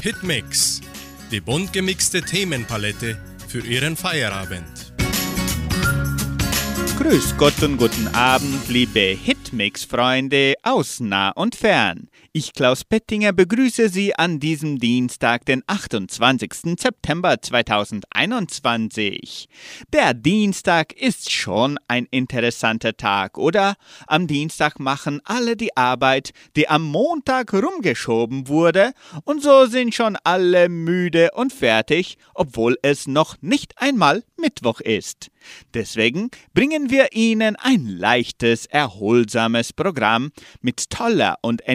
Hitmix, 0.00 0.80
die 1.32 1.40
bunt 1.40 1.72
gemixte 1.72 2.22
Themenpalette 2.22 3.18
für 3.48 3.66
Ihren 3.66 3.96
Feierabend. 3.96 4.92
Grüß 6.98 7.36
Gott 7.36 7.60
und 7.64 7.78
guten 7.78 8.06
Abend, 8.14 8.68
liebe 8.68 9.00
Hitmix-Freunde 9.00 10.54
aus 10.62 11.00
nah 11.00 11.30
und 11.30 11.56
fern. 11.56 12.08
Ich, 12.38 12.52
Klaus 12.52 12.84
Pettinger, 12.84 13.32
begrüße 13.32 13.88
Sie 13.88 14.14
an 14.14 14.38
diesem 14.38 14.78
Dienstag, 14.78 15.44
den 15.44 15.64
28. 15.66 16.78
September 16.78 17.42
2021. 17.42 19.48
Der 19.92 20.14
Dienstag 20.14 20.92
ist 20.92 21.32
schon 21.32 21.80
ein 21.88 22.06
interessanter 22.12 22.96
Tag, 22.96 23.38
oder? 23.38 23.74
Am 24.06 24.28
Dienstag 24.28 24.78
machen 24.78 25.20
alle 25.24 25.56
die 25.56 25.76
Arbeit, 25.76 26.30
die 26.54 26.68
am 26.68 26.84
Montag 26.84 27.52
rumgeschoben 27.52 28.46
wurde, 28.46 28.92
und 29.24 29.42
so 29.42 29.66
sind 29.66 29.92
schon 29.92 30.16
alle 30.22 30.68
müde 30.68 31.32
und 31.34 31.52
fertig, 31.52 32.18
obwohl 32.34 32.78
es 32.82 33.08
noch 33.08 33.42
nicht 33.42 33.82
einmal 33.82 34.22
Mittwoch 34.36 34.80
ist. 34.80 35.32
Deswegen 35.74 36.30
bringen 36.54 36.90
wir 36.90 37.12
Ihnen 37.12 37.56
ein 37.56 37.86
leichtes, 37.86 38.66
erholsames 38.66 39.72
Programm 39.72 40.30
mit 40.60 40.90
toller 40.90 41.36
und 41.42 41.66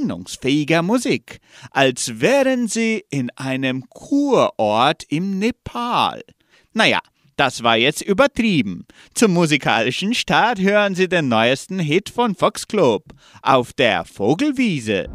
entspannungsfähiger 0.00 0.82
Musik, 0.82 1.40
als 1.70 2.20
wären 2.20 2.68
Sie 2.68 3.04
in 3.10 3.30
einem 3.36 3.88
Kurort 3.88 5.04
im 5.08 5.38
Nepal. 5.38 6.22
Naja, 6.72 7.00
das 7.36 7.62
war 7.62 7.76
jetzt 7.76 8.02
übertrieben. 8.02 8.86
Zum 9.14 9.32
musikalischen 9.32 10.14
Start 10.14 10.60
hören 10.60 10.94
Sie 10.94 11.08
den 11.08 11.28
neuesten 11.28 11.78
Hit 11.78 12.10
von 12.10 12.34
Fox 12.34 12.66
Club 12.66 13.04
auf 13.42 13.72
der 13.72 14.04
Vogelwiese. 14.04 15.08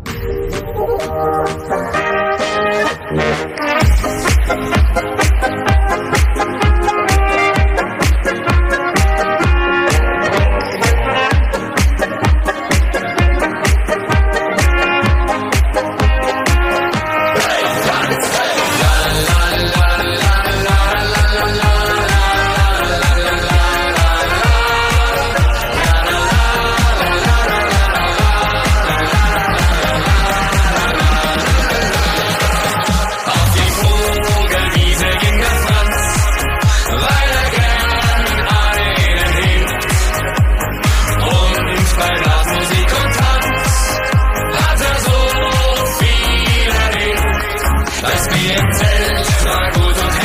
Welt 48.56 49.46
war 49.46 49.72
gut 49.72 50.04
und. 50.04 50.25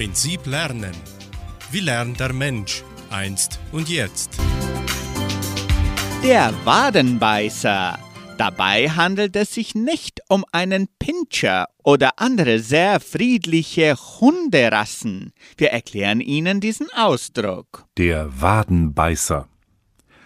Prinzip 0.00 0.46
Lernen. 0.46 0.94
Wie 1.70 1.80
lernt 1.80 2.20
der 2.20 2.32
Mensch 2.32 2.82
einst 3.10 3.60
und 3.70 3.90
jetzt? 3.90 4.30
Der 6.24 6.54
Wadenbeißer. 6.64 7.98
Dabei 8.38 8.88
handelt 8.88 9.36
es 9.36 9.52
sich 9.52 9.74
nicht 9.74 10.22
um 10.30 10.46
einen 10.52 10.88
Pinscher 10.98 11.66
oder 11.84 12.12
andere 12.16 12.60
sehr 12.60 12.98
friedliche 12.98 13.94
Hunderassen. 13.94 15.34
Wir 15.58 15.68
erklären 15.68 16.22
Ihnen 16.22 16.62
diesen 16.62 16.90
Ausdruck. 16.96 17.84
Der 17.98 18.40
Wadenbeißer. 18.40 19.48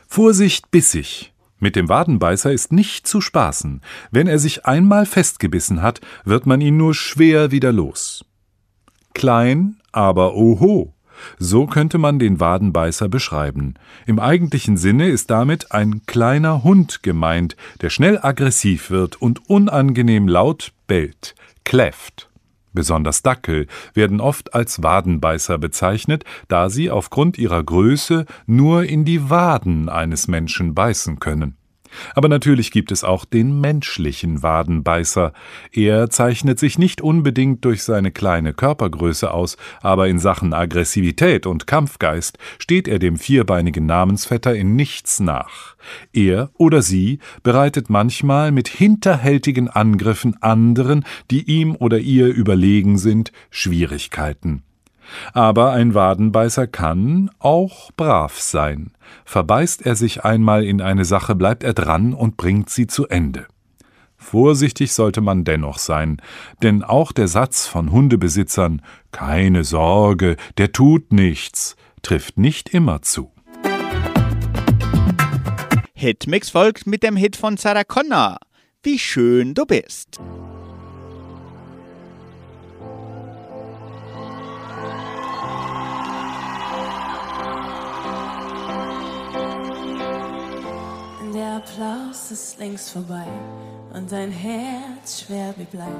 Vorsicht 0.06 0.70
bissig. 0.70 1.32
Mit 1.58 1.74
dem 1.74 1.88
Wadenbeißer 1.88 2.52
ist 2.52 2.70
nicht 2.70 3.08
zu 3.08 3.20
spaßen. 3.20 3.80
Wenn 4.12 4.28
er 4.28 4.38
sich 4.38 4.66
einmal 4.66 5.04
festgebissen 5.04 5.82
hat, 5.82 6.00
wird 6.24 6.46
man 6.46 6.60
ihn 6.60 6.76
nur 6.76 6.94
schwer 6.94 7.50
wieder 7.50 7.72
los. 7.72 8.24
Klein, 9.14 9.76
aber 9.92 10.34
oho. 10.34 10.92
So 11.38 11.66
könnte 11.66 11.98
man 11.98 12.18
den 12.18 12.40
Wadenbeißer 12.40 13.08
beschreiben. 13.08 13.74
Im 14.06 14.18
eigentlichen 14.18 14.76
Sinne 14.76 15.08
ist 15.08 15.30
damit 15.30 15.72
ein 15.72 16.02
kleiner 16.06 16.64
Hund 16.64 17.02
gemeint, 17.02 17.56
der 17.80 17.90
schnell 17.90 18.18
aggressiv 18.20 18.90
wird 18.90 19.20
und 19.22 19.48
unangenehm 19.48 20.28
laut 20.28 20.72
bellt, 20.86 21.34
kläfft. 21.64 22.28
Besonders 22.72 23.22
Dackel 23.22 23.68
werden 23.94 24.20
oft 24.20 24.52
als 24.52 24.82
Wadenbeißer 24.82 25.58
bezeichnet, 25.58 26.24
da 26.48 26.68
sie 26.68 26.90
aufgrund 26.90 27.38
ihrer 27.38 27.62
Größe 27.62 28.26
nur 28.46 28.84
in 28.84 29.04
die 29.04 29.30
Waden 29.30 29.88
eines 29.88 30.26
Menschen 30.26 30.74
beißen 30.74 31.20
können. 31.20 31.56
Aber 32.14 32.28
natürlich 32.28 32.70
gibt 32.70 32.92
es 32.92 33.04
auch 33.04 33.24
den 33.24 33.60
menschlichen 33.60 34.42
Wadenbeißer. 34.42 35.32
Er 35.72 36.10
zeichnet 36.10 36.58
sich 36.58 36.78
nicht 36.78 37.00
unbedingt 37.00 37.64
durch 37.64 37.82
seine 37.82 38.10
kleine 38.10 38.52
Körpergröße 38.52 39.32
aus, 39.32 39.56
aber 39.82 40.08
in 40.08 40.18
Sachen 40.18 40.52
Aggressivität 40.52 41.46
und 41.46 41.66
Kampfgeist 41.66 42.38
steht 42.58 42.88
er 42.88 42.98
dem 42.98 43.16
vierbeinigen 43.16 43.86
Namensvetter 43.86 44.54
in 44.54 44.76
nichts 44.76 45.20
nach. 45.20 45.76
Er 46.12 46.50
oder 46.54 46.82
sie 46.82 47.18
bereitet 47.42 47.90
manchmal 47.90 48.52
mit 48.52 48.68
hinterhältigen 48.68 49.68
Angriffen 49.68 50.42
anderen, 50.42 51.04
die 51.30 51.42
ihm 51.44 51.76
oder 51.76 51.98
ihr 51.98 52.28
überlegen 52.28 52.98
sind, 52.98 53.32
Schwierigkeiten. 53.50 54.62
Aber 55.32 55.72
ein 55.72 55.94
Wadenbeißer 55.94 56.66
kann 56.66 57.30
auch 57.38 57.90
brav 57.96 58.40
sein. 58.40 58.92
Verbeißt 59.24 59.84
er 59.86 59.96
sich 59.96 60.24
einmal 60.24 60.64
in 60.64 60.80
eine 60.80 61.04
Sache, 61.04 61.34
bleibt 61.34 61.64
er 61.64 61.74
dran 61.74 62.14
und 62.14 62.36
bringt 62.36 62.70
sie 62.70 62.86
zu 62.86 63.06
Ende. 63.08 63.46
Vorsichtig 64.16 64.92
sollte 64.92 65.20
man 65.20 65.44
dennoch 65.44 65.78
sein, 65.78 66.20
denn 66.62 66.82
auch 66.82 67.12
der 67.12 67.28
Satz 67.28 67.66
von 67.66 67.92
Hundebesitzern 67.92 68.80
Keine 69.12 69.64
Sorge, 69.64 70.36
der 70.56 70.72
tut 70.72 71.12
nichts, 71.12 71.76
trifft 72.02 72.38
nicht 72.38 72.70
immer 72.70 73.02
zu. 73.02 73.30
Hitmix 75.94 76.50
folgt 76.50 76.86
mit 76.86 77.02
dem 77.02 77.16
Hit 77.16 77.36
von 77.36 77.56
Sarah 77.56 77.84
Connor. 77.84 78.38
Wie 78.82 78.98
schön 78.98 79.54
du 79.54 79.64
bist. 79.64 80.20
Applaus 92.24 92.30
ist 92.30 92.58
längst 92.58 92.90
vorbei 92.90 93.26
und 93.92 94.10
dein 94.10 94.30
Herz 94.30 95.20
schwer 95.20 95.54
wie 95.58 95.64
Blei. 95.64 95.92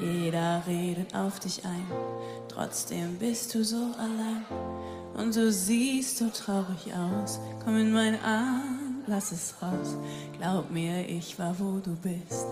Jeder 0.00 0.62
redet 0.66 1.14
auf 1.14 1.40
dich 1.40 1.64
ein, 1.64 1.86
trotzdem 2.48 3.16
bist 3.18 3.52
du 3.54 3.64
so 3.64 3.90
allein. 3.98 4.44
Und 5.16 5.34
du 5.34 5.50
siehst 5.50 6.18
so 6.18 6.28
traurig 6.28 6.92
aus, 6.94 7.40
komm 7.64 7.78
in 7.78 7.92
mein 7.92 8.14
Arm, 8.22 9.02
lass 9.06 9.32
es 9.32 9.54
raus. 9.60 9.96
Glaub 10.38 10.70
mir, 10.70 11.08
ich 11.08 11.36
war 11.38 11.58
wo 11.58 11.80
du 11.80 11.96
bist 11.96 12.46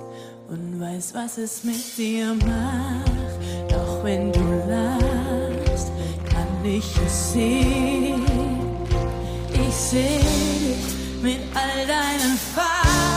und 0.48 0.80
weiß, 0.80 1.14
was 1.14 1.38
es 1.38 1.62
mit 1.62 1.96
dir 1.96 2.34
macht. 2.34 3.70
Doch 3.70 4.02
wenn 4.02 4.32
du 4.32 4.40
lachst, 4.68 5.92
kann 6.28 6.64
ich 6.64 6.96
es 7.06 7.32
sehen. 7.32 8.24
Ich 9.52 9.74
seh 9.74 10.18
dich 10.18 11.03
mit 11.24 11.40
all 11.54 11.86
deinen 11.86 12.38
Farben 12.54 13.13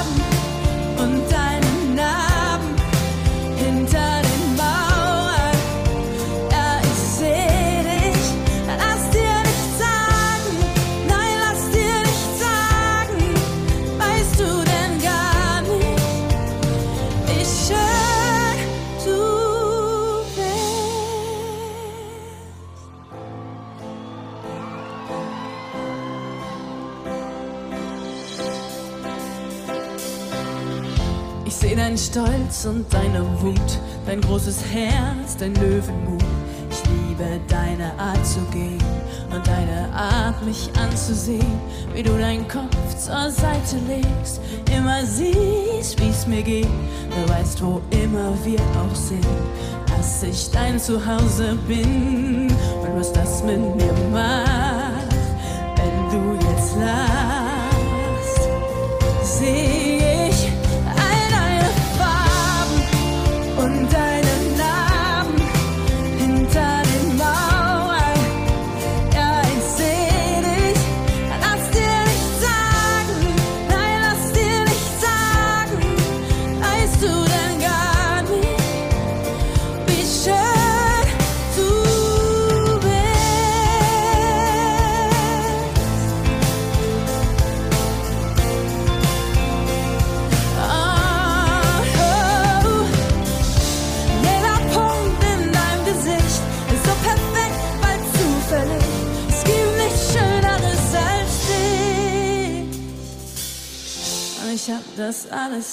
Deinen 31.98 32.28
Stolz 32.28 32.66
und 32.66 32.94
deine 32.94 33.26
Wut, 33.42 33.80
dein 34.06 34.22
großes 34.22 34.64
Herz, 34.72 35.36
dein 35.36 35.56
Löwenmut. 35.56 36.22
Ich 36.70 36.84
liebe 36.92 37.40
deine 37.48 37.92
Art 37.98 38.24
zu 38.24 38.40
gehen 38.52 38.78
und 39.34 39.48
deine 39.48 39.92
Art, 39.96 40.46
mich 40.46 40.70
anzusehen, 40.80 41.60
wie 41.96 42.04
du 42.04 42.16
deinen 42.16 42.48
Kopf 42.48 42.76
zur 43.00 43.32
Seite 43.32 43.78
legst, 43.88 44.40
immer 44.72 45.04
siehst, 45.08 46.00
wie's 46.00 46.28
mir 46.28 46.44
geht. 46.44 46.68
Du 46.68 47.34
weißt, 47.34 47.64
wo 47.64 47.82
immer 47.90 48.32
wir 48.44 48.60
auch 48.60 48.96
sind, 48.96 49.26
dass 49.88 50.22
ich 50.22 50.52
dein 50.52 50.80
Zuhause 50.80 51.58
bin 51.68 52.52
und 52.52 52.96
was 52.96 53.12
das 53.12 53.44
mit 53.44 53.76
mir 53.76 53.94
macht, 54.12 55.16
wenn 55.78 56.12
du 56.12 56.48
jetzt 56.48 56.76
lachst 56.76 57.17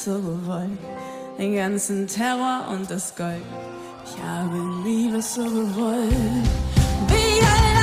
so 0.05 0.21
gewollt. 0.21 0.79
Den 1.39 1.55
ganzen 1.55 2.07
Terror 2.07 2.69
und 2.71 2.91
das 2.91 3.15
Gold. 3.17 3.43
Ich 4.05 4.23
habe 4.23 4.59
Liebe 4.85 5.23
so 5.23 5.45
gewollt. 5.45 6.47
Wie 7.09 7.41
all 7.41 7.74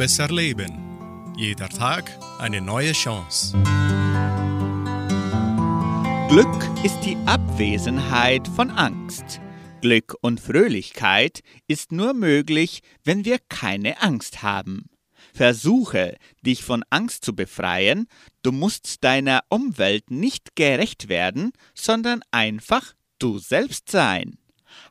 besser 0.00 0.28
leben. 0.28 1.34
Jeder 1.36 1.68
Tag 1.68 2.10
eine 2.38 2.62
neue 2.62 2.92
Chance. 2.92 3.52
Glück 6.30 6.56
ist 6.82 6.98
die 7.04 7.18
Abwesenheit 7.26 8.48
von 8.48 8.70
Angst. 8.70 9.42
Glück 9.82 10.16
und 10.22 10.40
Fröhlichkeit 10.40 11.40
ist 11.68 11.92
nur 11.92 12.14
möglich, 12.14 12.80
wenn 13.04 13.26
wir 13.26 13.40
keine 13.50 14.00
Angst 14.00 14.42
haben. 14.42 14.88
Versuche, 15.34 16.16
dich 16.40 16.64
von 16.64 16.82
Angst 16.88 17.22
zu 17.22 17.36
befreien, 17.36 18.06
du 18.42 18.52
musst 18.52 19.04
deiner 19.04 19.42
Umwelt 19.50 20.10
nicht 20.10 20.56
gerecht 20.56 21.10
werden, 21.10 21.52
sondern 21.74 22.22
einfach 22.30 22.94
du 23.18 23.38
selbst 23.38 23.90
sein. 23.90 24.39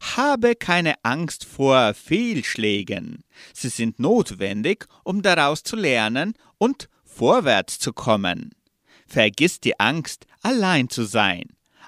Habe 0.01 0.55
keine 0.55 0.95
Angst 1.03 1.45
vor 1.45 1.93
Fehlschlägen. 1.93 3.23
Sie 3.53 3.69
sind 3.69 3.99
notwendig, 3.99 4.85
um 5.03 5.21
daraus 5.21 5.63
zu 5.63 5.75
lernen 5.75 6.33
und 6.57 6.89
vorwärts 7.03 7.79
zu 7.79 7.93
kommen. 7.93 8.55
Vergiss 9.07 9.59
die 9.59 9.79
Angst, 9.79 10.25
allein 10.41 10.89
zu 10.89 11.03
sein. 11.03 11.43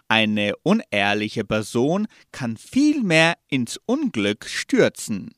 Eine 0.08 0.56
unehrliche 0.64 1.46
Person 1.46 2.08
kann 2.34 2.58
vielmehr 2.58 3.38
ins 3.48 3.80
Unglück 3.86 4.46
stürzen. 4.46 5.34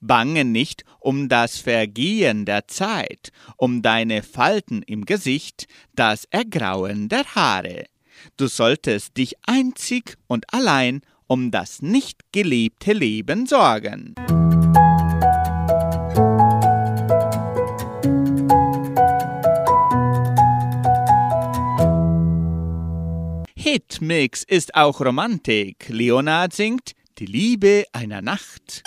Bange 0.00 0.44
nicht 0.44 0.84
um 0.98 1.28
das 1.28 1.58
Vergehen 1.58 2.44
der 2.44 2.66
Zeit, 2.66 3.30
um 3.56 3.82
deine 3.82 4.22
Falten 4.22 4.82
im 4.82 5.04
Gesicht, 5.04 5.68
das 5.94 6.24
Ergrauen 6.24 7.08
der 7.08 7.24
Haare. 7.34 7.86
Du 8.36 8.48
solltest 8.48 9.16
dich 9.16 9.36
einzig 9.42 10.16
und 10.26 10.52
allein 10.52 11.02
um 11.30 11.52
das 11.52 11.80
nicht 11.80 12.32
gelebte 12.32 12.92
Leben 12.92 13.46
sorgen. 13.46 14.16
Hitmix 23.54 24.42
ist 24.42 24.74
auch 24.74 25.00
Romantik. 25.00 25.88
Leonard 25.88 26.52
singt 26.52 26.94
Die 27.18 27.26
Liebe 27.26 27.84
einer 27.92 28.22
Nacht. 28.22 28.82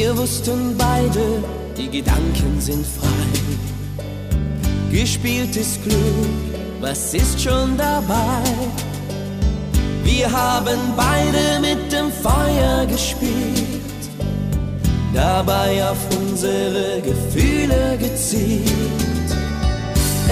Wir 0.00 0.16
wussten 0.16 0.76
beide, 0.78 1.42
die 1.76 1.90
Gedanken 1.90 2.60
sind 2.60 2.86
frei. 2.86 3.28
Gespieltes 4.92 5.76
Glück, 5.82 6.52
was 6.80 7.14
ist 7.14 7.40
schon 7.42 7.76
dabei? 7.76 8.44
Wir 10.04 10.30
haben 10.30 10.78
beide 10.96 11.58
mit 11.60 11.90
dem 11.90 12.12
Feuer 12.12 12.86
gespielt, 12.86 14.04
dabei 15.12 15.90
auf 15.90 15.98
unsere 16.16 17.00
Gefühle 17.00 17.98
gezielt. 17.98 19.28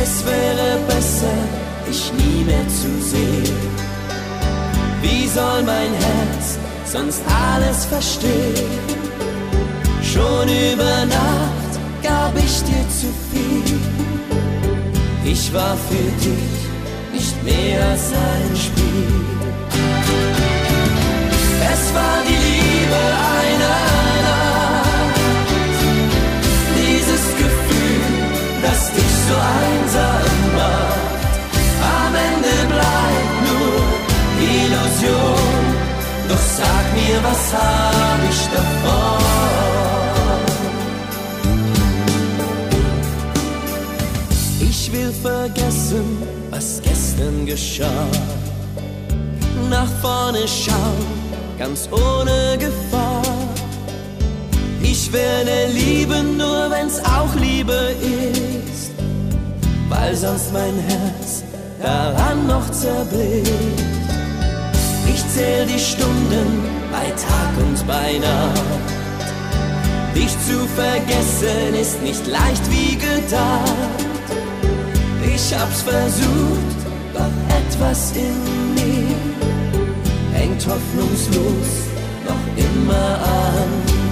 Es 0.01 0.25
wäre 0.25 0.79
besser, 0.87 1.39
dich 1.89 2.13
nie 2.13 2.45
mehr 2.45 2.69
zu 2.69 2.91
sehen. 3.03 3.57
Wie 5.03 5.27
soll 5.27 5.65
mein 5.65 5.93
Herz 5.93 6.57
sonst 6.85 7.21
alles 7.27 7.85
verstehen? 7.87 8.96
Schon 10.17 10.49
über 10.49 11.05
Nacht 11.05 11.73
gab 12.03 12.33
ich 12.39 12.63
dir 12.63 12.85
zu 13.01 13.09
viel. 13.31 13.79
Ich 15.31 15.53
war 15.53 15.77
für 15.89 16.09
dich 16.25 16.57
nicht 17.13 17.37
mehr 17.45 17.85
als 17.91 18.07
ein 18.13 18.57
Spiel. 18.57 19.13
Es 21.73 21.83
war 21.95 22.19
die 22.29 22.41
Liebe 22.49 23.03
einer 23.43 23.79
Nacht. 24.29 25.21
Dieses 26.81 27.25
Gefühl, 27.43 28.05
das 28.63 28.81
dich 28.97 29.15
so 29.29 29.37
einsam 29.65 30.39
macht. 30.61 31.21
Am 32.01 32.13
Ende 32.31 32.55
bleibt 32.73 33.37
nur 33.49 33.83
Illusion. 34.65 35.65
Doch 36.31 36.45
sag 36.59 36.85
mir, 36.95 37.19
was 37.23 37.53
hab 37.53 38.31
ich 38.31 38.41
davon? 38.55 39.96
Ich 44.87 44.93
will 44.93 45.11
vergessen, 45.11 46.23
was 46.51 46.81
gestern 46.81 47.45
geschah. 47.45 48.07
Nach 49.69 49.89
vorne 50.01 50.47
schauen, 50.47 51.07
ganz 51.59 51.89
ohne 51.91 52.57
Gefahr. 52.57 53.25
Ich 54.81 55.13
werde 55.13 55.73
lieben, 55.73 56.37
nur 56.37 56.71
wenn's 56.71 57.01
auch 57.01 57.35
Liebe 57.35 57.97
ist, 58.01 58.93
weil 59.89 60.15
sonst 60.15 60.53
mein 60.53 60.79
Herz 60.87 61.43
daran 61.83 62.47
noch 62.47 62.71
zerbricht. 62.71 63.51
Ich 65.13 65.29
zähl 65.35 65.67
die 65.67 65.81
Stunden 65.81 66.63
bei 66.93 67.11
Tag 67.11 67.53
und 67.59 67.87
bei 67.89 68.19
Nacht. 68.19 68.63
Dich 70.15 70.31
zu 70.47 70.65
vergessen 70.77 71.75
ist 71.75 72.01
nicht 72.05 72.25
leicht 72.29 72.63
wie 72.71 72.95
gedacht. 72.95 74.16
Ich 75.37 75.55
hab's 75.55 75.83
versucht, 75.83 76.81
doch 77.13 77.57
etwas 77.59 78.13
in 78.13 78.75
mir 78.75 79.15
hängt 80.33 80.67
hoffnungslos 80.67 81.91
noch 82.25 82.45
immer 82.57 83.19
an 83.23 84.06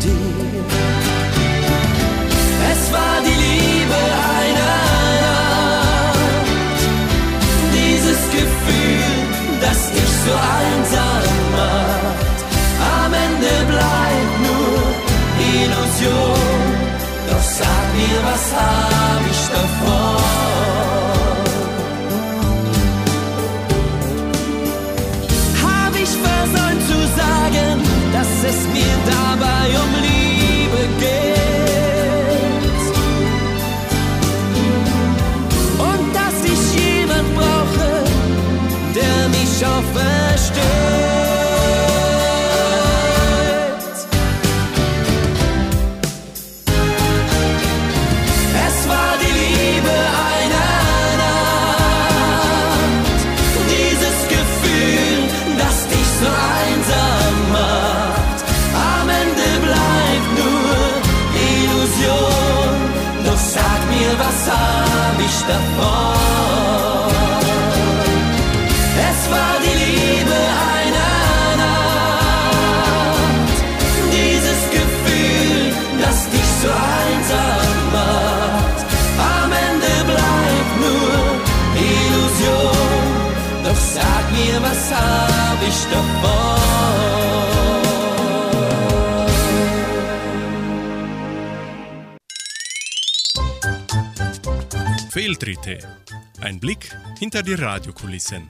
die 98.06 98.18
Radiokulissen. 98.18 98.48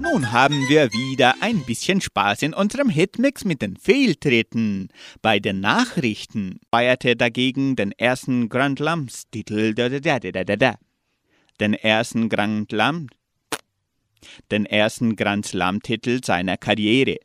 Nun 0.00 0.32
haben 0.32 0.68
wir 0.68 0.92
wieder 0.92 1.34
ein 1.40 1.64
bisschen 1.64 2.00
Spaß 2.00 2.42
in 2.42 2.54
unserem 2.54 2.88
Hitmix 2.88 3.44
mit 3.44 3.62
den 3.62 3.76
Fehltritten. 3.76 4.88
Bei 5.22 5.38
den 5.38 5.60
Nachrichten 5.60 6.60
feierte 6.70 7.16
dagegen 7.16 7.76
den 7.76 7.92
ersten 7.92 8.48
Grand 8.48 8.78
Lams 8.80 9.24
Titel 9.30 9.74
da, 9.74 9.88
da, 9.88 10.00
da, 10.00 10.18
da, 10.18 10.44
da, 10.44 10.56
da. 10.56 10.74
den 11.60 11.74
ersten 11.74 12.28
Grand 12.28 12.70
Slam 12.70 13.08
den 14.50 14.66
ersten 14.66 15.14
Grand 15.14 15.46
Slam 15.46 15.80
Titel 15.80 16.20
seiner 16.24 16.56
Karriere. 16.56 17.18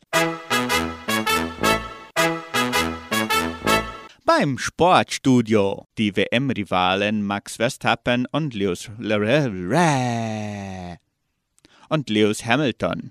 Beim 4.25 4.57
Sportstudio. 4.57 5.85
Die 5.97 6.15
WM-Rivalen 6.15 7.23
Max 7.23 7.57
Verstappen 7.57 8.25
und 8.31 8.53
Lewis, 8.53 8.89
und 11.89 12.09
Lewis 12.09 12.45
Hamilton. 12.45 13.09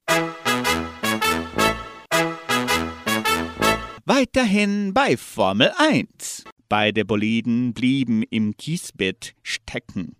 Weiterhin 4.04 4.94
bei 4.94 5.16
Formel 5.16 5.72
1. 5.76 6.44
Beide 6.68 7.04
Boliden 7.04 7.74
blieben 7.74 8.22
im 8.30 8.56
Kiesbett 8.56 9.34
stecken. 9.42 10.16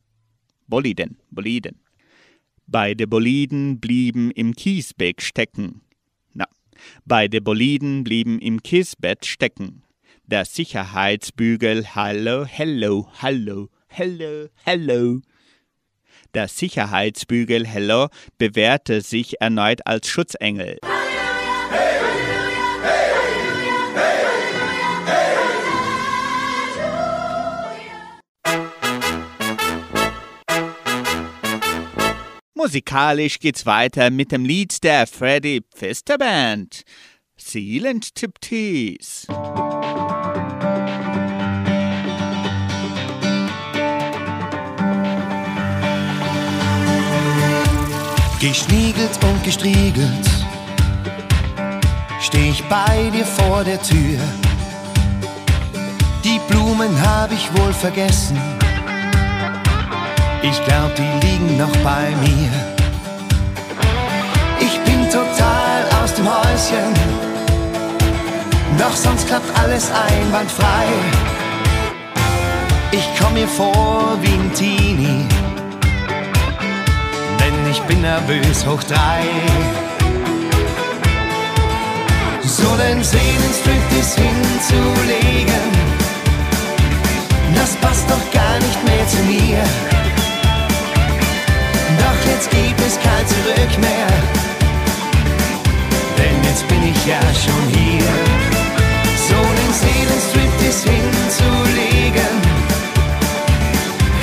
Boliden, 0.67 1.19
Boliden. 1.31 1.81
Beide 2.67 3.07
Boliden 3.07 3.81
blieben 3.81 4.31
im 4.31 4.55
Kiesbeck 4.55 5.23
stecken. 5.23 5.83
Na, 6.33 6.47
beide 7.05 7.41
Boliden 7.41 8.05
blieben 8.05 8.39
im 8.39 8.63
Kiesbett 8.63 9.27
stecken. 9.27 9.83
Der 10.27 10.45
Sicherheitsbügel, 10.45 11.95
hallo, 11.95 12.45
hello, 12.47 13.09
hallo, 13.21 13.69
hello, 13.89 14.49
hello. 14.65 15.21
Der 16.33 16.49
Sicherheitsbügel 16.49 17.67
Hello 17.67 18.09
bewährte 18.39 19.03
sich 19.03 19.41
erneut 19.41 19.87
als 19.87 20.09
Schutzengel. 20.09 20.79
Musikalisch 32.55 33.41
geht's 33.41 33.67
weiter 33.67 34.11
mit 34.11 34.31
dem 34.31 34.45
Lied 34.45 34.85
der 34.85 35.07
Freddy 35.07 35.63
Pfister 35.75 36.17
Band. 36.17 36.85
Sealand 37.37 38.15
Tiptease. 38.15 39.27
Geschniegelt 48.43 49.19
und 49.25 49.43
gestriegelt 49.43 50.29
steh 52.21 52.51
ich 52.51 52.63
bei 52.65 53.11
dir 53.15 53.25
vor 53.25 53.65
der 53.65 53.81
Tür. 53.81 54.19
Die 56.23 56.41
Blumen 56.49 56.95
hab 57.01 57.33
ich 57.33 57.49
wohl 57.57 57.73
vergessen 57.73 58.39
ich 60.43 60.65
glaub, 60.65 60.93
die 60.97 61.27
liegen 61.27 61.57
noch 61.57 61.75
bei 61.85 62.11
mir. 62.21 62.51
Ich 64.59 64.79
bin 64.81 65.09
total 65.09 65.85
aus 66.03 66.13
dem 66.15 66.27
Häuschen, 66.27 66.93
doch 68.77 68.95
sonst 68.95 69.29
klappt 69.29 69.47
alles 69.57 69.89
einwandfrei. 69.91 70.87
Ich 72.91 73.09
komm 73.21 73.35
mir 73.35 73.47
vor 73.47 74.19
wie 74.21 74.33
ein 74.33 74.53
Teenie, 74.53 75.27
ich 77.73 77.81
bin 77.85 78.03
nervös 78.03 78.67
hoch 78.67 78.83
drei. 78.85 79.23
So 82.43 82.69
den 82.77 83.03
Seelenstrip 83.03 83.87
ist 83.99 84.15
hinzulegen, 84.19 85.67
das 87.55 87.75
passt 87.77 88.07
doch 88.11 88.25
gar 88.31 88.57
nicht 88.67 88.81
mehr 88.85 89.07
zu 89.09 89.21
mir. 89.25 89.63
Doch 92.03 92.21
jetzt 92.31 92.51
gibt 92.51 92.81
es 92.87 92.95
kein 93.07 93.27
Zurück 93.27 93.73
mehr. 93.79 94.11
Denn 96.19 96.37
jetzt 96.45 96.69
bin 96.69 96.83
ich 96.93 97.07
ja 97.07 97.23
schon 97.45 97.65
hier. 97.79 98.13
So 99.29 99.41
den 99.61 99.73
Seelenstrip 99.81 100.55
ist 100.69 100.85
hinzulegen. 100.85 102.35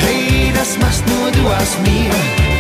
Hey, 0.03 0.51
das 0.53 0.77
machst 0.77 1.03
nur 1.08 1.32
du 1.32 1.48
aus 1.50 1.74
mir. 1.84 2.59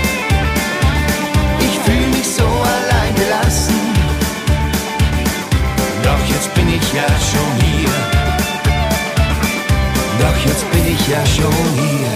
Jetzt 6.39 6.55
bin 6.55 6.69
ich 6.69 6.93
ja 6.93 7.07
schon 7.31 7.51
hier. 7.65 7.89
Doch 10.19 10.45
jetzt 10.45 10.71
bin 10.71 10.87
ich 10.93 11.07
ja 11.07 11.25
schon 11.25 11.53
hier. 11.75 12.09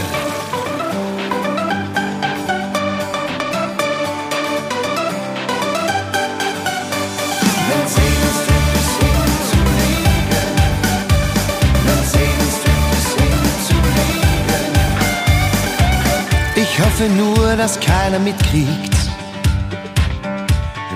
hoffe 16.80 17.10
nur, 17.10 17.56
dass 17.56 17.80
keiner 17.80 18.19
mitkriegt, 18.19 18.95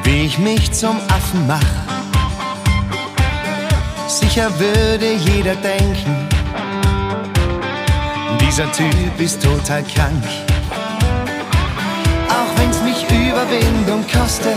wie 0.04 0.26
ich 0.26 0.38
mich 0.40 0.72
zum 0.72 0.98
Affen 1.10 1.46
mach. 1.48 1.87
Sicher 4.38 4.60
würde 4.60 5.14
jeder 5.16 5.56
denken, 5.56 6.28
dieser 8.40 8.72
Typ 8.72 9.20
ist 9.20 9.42
total 9.42 9.82
krank. 9.82 10.24
Auch 12.30 12.60
wenn's 12.60 12.80
mich 12.84 13.04
Überwindung 13.06 14.06
kostet, 14.14 14.54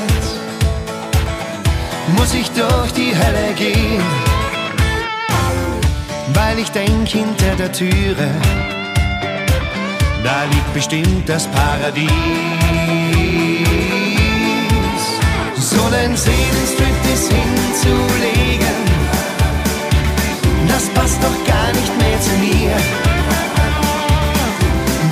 muss 2.18 2.34
ich 2.34 2.50
durch 2.50 2.92
die 2.92 3.16
Hölle 3.16 3.54
gehen, 3.56 4.02
weil 6.34 6.58
ich 6.58 6.70
denk 6.72 7.08
hinter 7.08 7.56
der 7.56 7.72
Türe 7.72 8.28
da 10.22 10.44
liegt 10.44 10.74
bestimmt 10.74 11.26
das 11.26 11.46
Paradies. 11.46 12.10
So 15.56 15.88
den 15.88 16.14
Seelenstrip 16.14 17.04
ist 17.14 17.32
hinzulegen, 17.32 18.99
das 20.80 20.88
passt 20.90 21.22
doch 21.22 21.44
gar 21.44 21.72
nicht 21.72 21.98
mehr 21.98 22.20
zu 22.20 22.30
mir. 22.38 22.74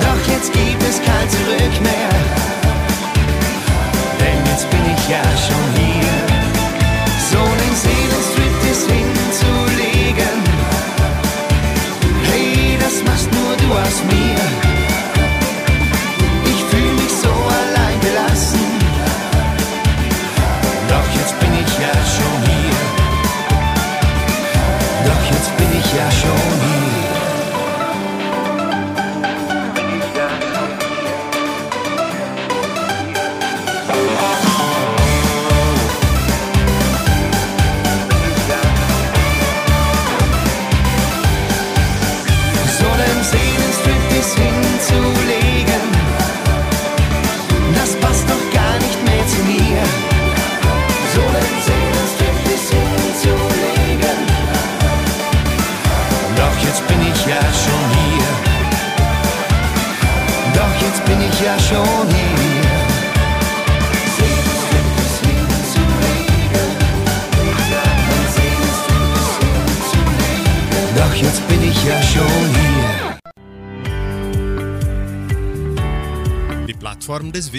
Doch 0.01 0.33
jetzt 0.33 0.51
gibt 0.51 0.83
es 0.83 0.97
kein 0.99 1.29
Zurück 1.29 1.81
mehr, 1.81 2.09
denn 4.19 4.45
jetzt 4.51 4.69
bin 4.69 4.81
ich 4.95 5.09
ja 5.09 5.21
schon 5.23 5.83
hier. 5.83 5.88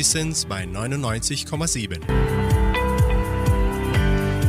Wissens 0.01 0.47
bei 0.47 0.65
99,7. 0.65 2.01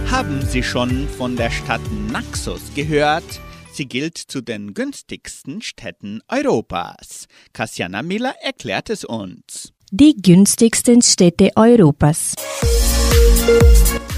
Haben 0.10 0.42
Sie 0.46 0.64
schon 0.64 1.10
von 1.10 1.36
der 1.36 1.52
Stadt 1.52 1.82
Naxos 2.10 2.62
gehört? 2.74 3.42
Sie 3.74 3.86
gilt 3.86 4.18
zu 4.18 4.40
den 4.40 4.74
günstigsten 4.74 5.62
Städten 5.62 6.22
Europas. 6.30 7.28
Kassiana 7.52 8.02
Miller 8.02 8.34
erklärt 8.42 8.90
es 8.90 9.04
uns. 9.04 9.74
Die 9.92 10.16
günstigsten 10.16 11.02
Städte 11.02 11.52
Europas. 11.58 12.34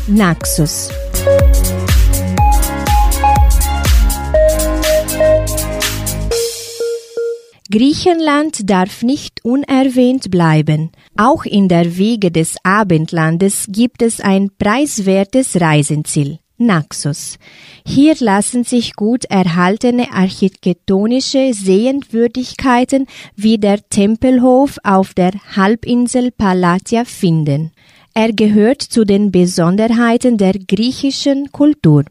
Naxos. 0.05 0.89
Griechenland 7.73 8.69
darf 8.69 9.01
nicht 9.01 9.43
unerwähnt 9.43 10.29
bleiben. 10.29 10.91
Auch 11.17 11.43
in 11.43 11.67
der 11.67 11.97
Wege 11.97 12.29
des 12.29 12.55
Abendlandes 12.61 13.65
gibt 13.67 14.03
es 14.03 14.19
ein 14.19 14.51
preiswertes 14.59 15.59
Reisenziel. 15.59 16.37
Naxos. 16.59 17.39
Hier 17.83 18.13
lassen 18.19 18.63
sich 18.63 18.95
gut 18.95 19.25
erhaltene 19.25 20.11
architektonische 20.11 21.51
Sehenswürdigkeiten 21.55 23.07
wie 23.35 23.57
der 23.57 23.79
Tempelhof 23.89 24.77
auf 24.83 25.15
der 25.15 25.31
Halbinsel 25.55 26.29
Palatia 26.29 27.05
finden. 27.05 27.71
Er 28.13 28.33
gehört 28.33 28.83
zu 28.83 29.03
den 29.03 29.31
Besonderheiten 29.31 30.37
der 30.37 30.53
griechischen 30.53 31.51
Kultur. 31.51 32.03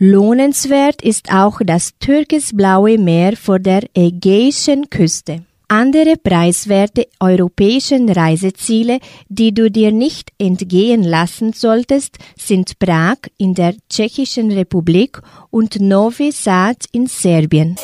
Lohnenswert 0.00 1.02
ist 1.02 1.32
auch 1.32 1.60
das 1.64 1.98
türkisblaue 1.98 2.98
Meer 2.98 3.36
vor 3.36 3.58
der 3.58 3.82
ägäischen 3.94 4.90
Küste. 4.90 5.42
Andere 5.66 6.16
preiswerte 6.16 7.08
europäischen 7.18 8.08
Reiseziele, 8.08 9.00
die 9.28 9.52
du 9.52 9.70
dir 9.70 9.90
nicht 9.90 10.30
entgehen 10.38 11.02
lassen 11.02 11.52
solltest, 11.52 12.16
sind 12.36 12.78
Prag 12.78 13.18
in 13.38 13.54
der 13.54 13.74
Tschechischen 13.90 14.52
Republik 14.52 15.20
und 15.50 15.80
Novi 15.80 16.30
Sad 16.30 16.86
in 16.92 17.08
Serbien. 17.08 17.74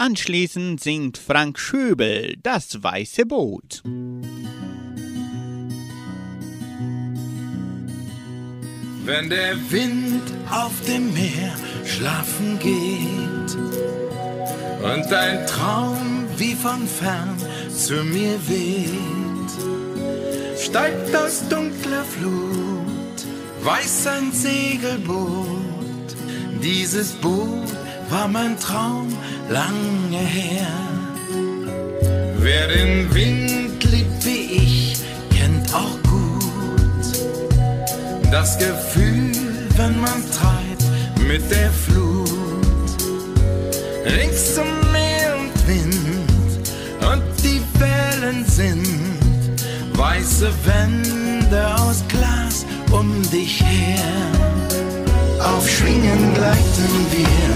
Anschließend 0.00 0.80
singt 0.80 1.18
Frank 1.18 1.58
Schöbel 1.58 2.34
das 2.42 2.82
weiße 2.82 3.26
Boot. 3.26 3.82
Wenn 9.04 9.28
der 9.28 9.56
Wind 9.70 10.22
auf 10.50 10.72
dem 10.86 11.12
Meer 11.12 11.54
schlafen 11.84 12.58
geht 12.60 13.56
und 14.82 15.12
ein 15.12 15.46
Traum 15.46 16.26
wie 16.38 16.54
von 16.54 16.88
fern 16.88 17.36
zu 17.68 18.02
mir 18.02 18.38
weht, 18.48 19.52
steigt 20.58 21.14
aus 21.14 21.46
dunkler 21.50 22.04
Flut 22.04 22.80
weiß 23.62 24.06
ein 24.06 24.32
Segelboot. 24.32 25.46
Dieses 26.62 27.12
Boot 27.12 27.68
war 28.10 28.28
mein 28.28 28.58
Traum 28.58 29.08
lange 29.48 30.18
her. 30.18 30.66
Wer 32.38 32.68
den 32.68 33.14
Wind 33.14 33.84
liebt 33.84 34.26
wie 34.26 34.42
ich, 34.64 34.96
kennt 35.36 35.72
auch 35.74 36.02
gut 36.10 36.10
das 38.30 38.58
Gefühl, 38.58 39.32
wenn 39.76 40.00
man 40.00 40.22
treibt 40.30 40.84
mit 41.26 41.42
der 41.50 41.70
Flut. 41.70 42.28
Rings 44.04 44.54
zum 44.54 44.68
Meer 44.92 45.36
und 45.36 45.68
Wind 45.68 46.68
und 47.00 47.22
die 47.42 47.60
Wellen 47.80 48.44
sind 48.46 48.86
weiße 49.94 50.50
Wände 50.64 51.74
aus 51.74 52.02
Glas 52.08 52.64
um 52.90 53.22
dich 53.30 53.62
her. 53.62 53.98
Auf 55.40 55.68
Schwingen 55.68 56.34
gleiten 56.34 57.06
wir 57.10 57.49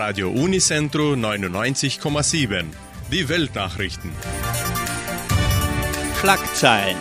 Radio 0.07 0.29
Unicentro 0.29 1.15
99,7. 1.15 2.67
Die 3.11 3.27
Weltnachrichten. 3.27 4.11
Schlagzeilen. 6.21 6.99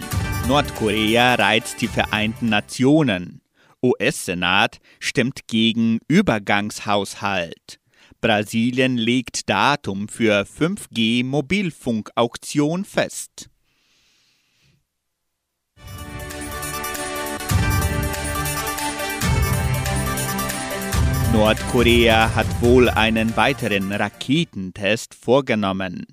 Nordkorea 0.47 1.35
reizt 1.35 1.81
die 1.81 1.89
Vereinten 1.89 2.47
Nationen. 2.47 3.41
US-Senat 3.83 4.77
stimmt 5.01 5.47
gegen 5.47 5.99
Übergangshaushalt. 6.07 7.81
Brasilien 8.21 8.95
legt 8.95 9.49
Datum 9.49 10.07
für 10.07 10.45
5G-Mobilfunkauktion 10.45 12.85
fest. 12.85 13.49
Nordkorea 21.33 22.35
hat 22.35 22.61
wohl 22.61 22.89
einen 22.89 23.35
weiteren 23.35 23.91
Raketentest 23.91 25.15
vorgenommen. 25.15 26.05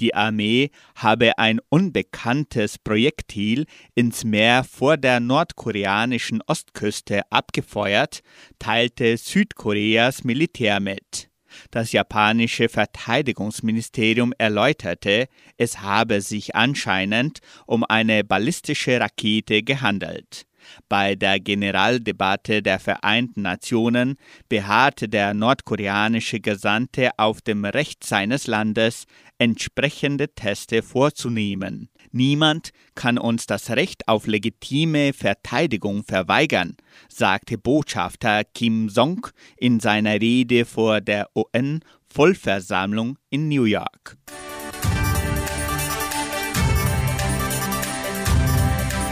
Die 0.00 0.14
Armee 0.14 0.70
habe 0.96 1.36
ein 1.36 1.60
unbekanntes 1.68 2.78
Projektil 2.78 3.66
ins 3.94 4.24
Meer 4.24 4.64
vor 4.64 4.96
der 4.96 5.20
nordkoreanischen 5.20 6.40
Ostküste 6.46 7.20
abgefeuert, 7.30 8.20
teilte 8.58 9.18
Südkoreas 9.18 10.24
Militär 10.24 10.80
mit. 10.80 11.28
Das 11.70 11.92
japanische 11.92 12.70
Verteidigungsministerium 12.70 14.32
erläuterte, 14.38 15.28
es 15.58 15.82
habe 15.82 16.22
sich 16.22 16.56
anscheinend 16.56 17.40
um 17.66 17.84
eine 17.84 18.24
ballistische 18.24 18.98
Rakete 18.98 19.62
gehandelt. 19.62 20.46
Bei 20.88 21.14
der 21.14 21.40
Generaldebatte 21.40 22.62
der 22.62 22.78
Vereinten 22.78 23.42
Nationen 23.42 24.16
beharrte 24.48 25.08
der 25.08 25.34
nordkoreanische 25.34 26.40
Gesandte 26.40 27.10
auf 27.18 27.40
dem 27.40 27.64
Recht 27.64 28.04
seines 28.04 28.46
Landes, 28.46 29.06
entsprechende 29.38 30.28
Teste 30.28 30.82
vorzunehmen. 30.82 31.88
Niemand 32.12 32.70
kann 32.94 33.18
uns 33.18 33.46
das 33.46 33.70
Recht 33.70 34.06
auf 34.06 34.26
legitime 34.26 35.12
Verteidigung 35.12 36.04
verweigern, 36.04 36.76
sagte 37.08 37.58
Botschafter 37.58 38.44
Kim 38.44 38.88
Song 38.88 39.26
in 39.56 39.80
seiner 39.80 40.20
Rede 40.20 40.64
vor 40.64 41.00
der 41.00 41.28
UN-Vollversammlung 41.34 43.18
in 43.30 43.48
New 43.48 43.64
York. 43.64 44.16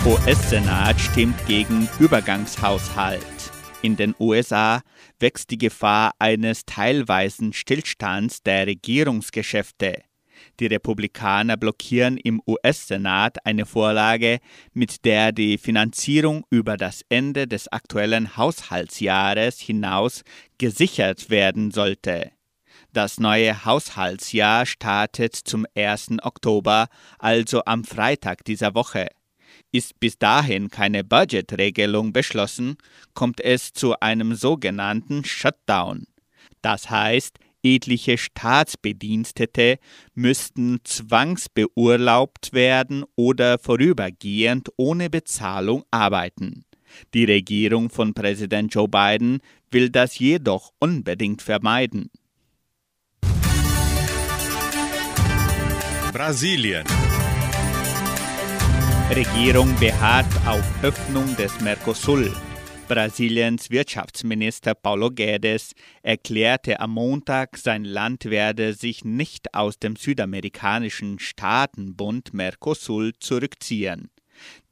US-Senat 0.06 0.98
stimmt 0.98 1.46
gegen 1.46 1.86
Übergangshaushalt. 1.98 3.20
In 3.82 3.96
den 3.96 4.14
USA 4.18 4.80
wächst 5.18 5.50
die 5.50 5.58
Gefahr 5.58 6.12
eines 6.18 6.64
teilweisen 6.64 7.52
Stillstands 7.52 8.42
der 8.42 8.66
Regierungsgeschäfte. 8.66 10.02
Die 10.58 10.66
Republikaner 10.66 11.58
blockieren 11.58 12.16
im 12.16 12.40
US-Senat 12.46 13.44
eine 13.44 13.66
Vorlage, 13.66 14.38
mit 14.72 15.04
der 15.04 15.32
die 15.32 15.58
Finanzierung 15.58 16.46
über 16.48 16.78
das 16.78 17.02
Ende 17.10 17.46
des 17.46 17.68
aktuellen 17.68 18.38
Haushaltsjahres 18.38 19.60
hinaus 19.60 20.22
gesichert 20.56 21.28
werden 21.28 21.72
sollte. 21.72 22.30
Das 22.94 23.20
neue 23.20 23.66
Haushaltsjahr 23.66 24.64
startet 24.64 25.36
zum 25.36 25.66
1. 25.74 26.22
Oktober, 26.22 26.88
also 27.18 27.62
am 27.66 27.84
Freitag 27.84 28.44
dieser 28.46 28.74
Woche. 28.74 29.08
Ist 29.72 30.00
bis 30.00 30.18
dahin 30.18 30.68
keine 30.68 31.04
Budgetregelung 31.04 32.12
beschlossen, 32.12 32.76
kommt 33.14 33.40
es 33.40 33.72
zu 33.72 33.98
einem 34.00 34.34
sogenannten 34.34 35.24
Shutdown. 35.24 36.06
Das 36.60 36.90
heißt, 36.90 37.38
etliche 37.62 38.18
Staatsbedienstete 38.18 39.78
müssten 40.14 40.80
zwangsbeurlaubt 40.82 42.52
werden 42.52 43.04
oder 43.16 43.58
vorübergehend 43.58 44.70
ohne 44.76 45.08
Bezahlung 45.08 45.84
arbeiten. 45.90 46.64
Die 47.14 47.24
Regierung 47.24 47.90
von 47.90 48.14
Präsident 48.14 48.74
Joe 48.74 48.88
Biden 48.88 49.40
will 49.70 49.90
das 49.90 50.18
jedoch 50.18 50.72
unbedingt 50.80 51.42
vermeiden. 51.42 52.10
Brasilien. 56.12 56.84
Regierung 59.10 59.74
beharrt 59.80 60.32
auf 60.46 60.62
Öffnung 60.84 61.34
des 61.34 61.60
Mercosul. 61.60 62.32
Brasiliens 62.86 63.68
Wirtschaftsminister 63.68 64.76
Paulo 64.76 65.10
Guedes 65.10 65.72
erklärte 66.02 66.78
am 66.78 66.92
Montag, 66.92 67.58
sein 67.58 67.84
Land 67.84 68.26
werde 68.26 68.72
sich 68.72 69.04
nicht 69.04 69.52
aus 69.52 69.80
dem 69.80 69.96
südamerikanischen 69.96 71.18
Staatenbund 71.18 72.32
Mercosul 72.34 73.12
zurückziehen. 73.18 74.10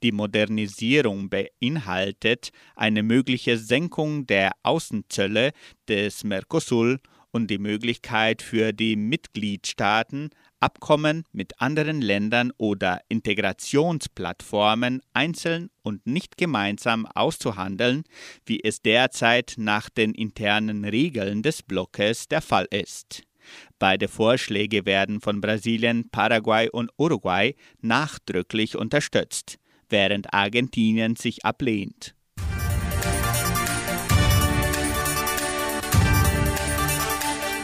Die 0.05 0.12
Modernisierung 0.12 1.29
beinhaltet 1.29 2.51
eine 2.77 3.03
mögliche 3.03 3.59
Senkung 3.59 4.29
der 4.29 4.53
Außenzölle 4.62 5.51
des 5.88 6.22
Mercosul 6.22 7.01
und 7.33 7.48
die 7.48 7.59
Möglichkeit 7.59 8.42
für 8.42 8.72
die 8.72 8.94
Mitgliedstaaten, 8.94 10.31
Abkommen 10.61 11.25
mit 11.33 11.61
anderen 11.61 12.01
Ländern 12.01 12.53
oder 12.59 13.01
Integrationsplattformen 13.09 15.01
einzeln 15.12 15.71
und 15.83 16.07
nicht 16.07 16.37
gemeinsam 16.37 17.07
auszuhandeln, 17.07 18.05
wie 18.44 18.62
es 18.62 18.83
derzeit 18.83 19.55
nach 19.57 19.88
den 19.88 20.14
internen 20.14 20.85
Regeln 20.85 21.42
des 21.42 21.62
Blockes 21.62 22.29
der 22.29 22.42
Fall 22.42 22.66
ist. 22.71 23.23
Beide 23.79 24.09
Vorschläge 24.09 24.85
werden 24.85 25.21
von 25.21 25.40
Brasilien, 25.40 26.11
Paraguay 26.11 26.68
und 26.68 26.90
Uruguay 26.99 27.55
nachdrücklich 27.81 28.77
unterstützt, 28.77 29.59
während 29.88 30.35
Argentinien 30.35 31.16
sich 31.16 31.44
ablehnt. 31.44 32.14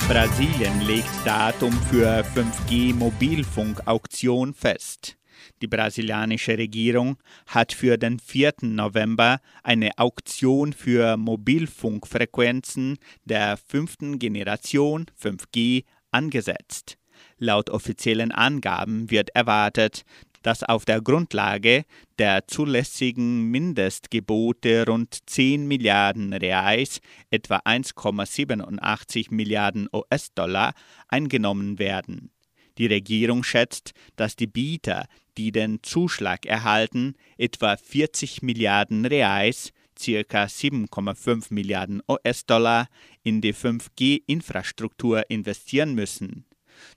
Brasilien 0.08 0.80
legt 0.82 1.08
Datum 1.24 1.72
für 1.72 2.22
5G-Mobilfunkauktion 2.36 4.52
fest. 4.52 5.16
Die 5.62 5.66
brasilianische 5.66 6.58
Regierung 6.58 7.16
hat 7.46 7.72
für 7.72 7.96
den 7.96 8.18
4. 8.18 8.52
November 8.62 9.40
eine 9.62 9.92
Auktion 9.96 10.74
für 10.74 11.16
Mobilfunkfrequenzen 11.16 12.98
der 13.24 13.56
fünften 13.56 14.18
Generation 14.18 15.06
5G 15.18 15.84
angesetzt. 16.10 16.98
Laut 17.38 17.70
offiziellen 17.70 18.30
Angaben 18.30 19.10
wird 19.10 19.30
erwartet, 19.30 20.04
dass 20.44 20.62
auf 20.62 20.84
der 20.84 21.00
Grundlage 21.00 21.84
der 22.18 22.46
zulässigen 22.46 23.50
Mindestgebote 23.50 24.86
rund 24.86 25.18
10 25.26 25.66
Milliarden 25.66 26.34
Reais, 26.34 27.00
etwa 27.30 27.56
1,87 27.64 29.34
Milliarden 29.34 29.88
US-Dollar, 29.92 30.74
eingenommen 31.08 31.78
werden. 31.78 32.30
Die 32.76 32.86
Regierung 32.86 33.42
schätzt, 33.42 33.92
dass 34.16 34.36
die 34.36 34.46
Bieter, 34.46 35.06
die 35.38 35.50
den 35.50 35.82
Zuschlag 35.82 36.44
erhalten, 36.44 37.14
etwa 37.38 37.76
40 37.76 38.42
Milliarden 38.42 39.06
Reais, 39.06 39.72
ca. 39.96 40.44
7,5 40.44 41.46
Milliarden 41.54 42.02
US-Dollar, 42.06 42.88
in 43.22 43.40
die 43.40 43.54
5G-Infrastruktur 43.54 45.30
investieren 45.30 45.94
müssen. 45.94 46.44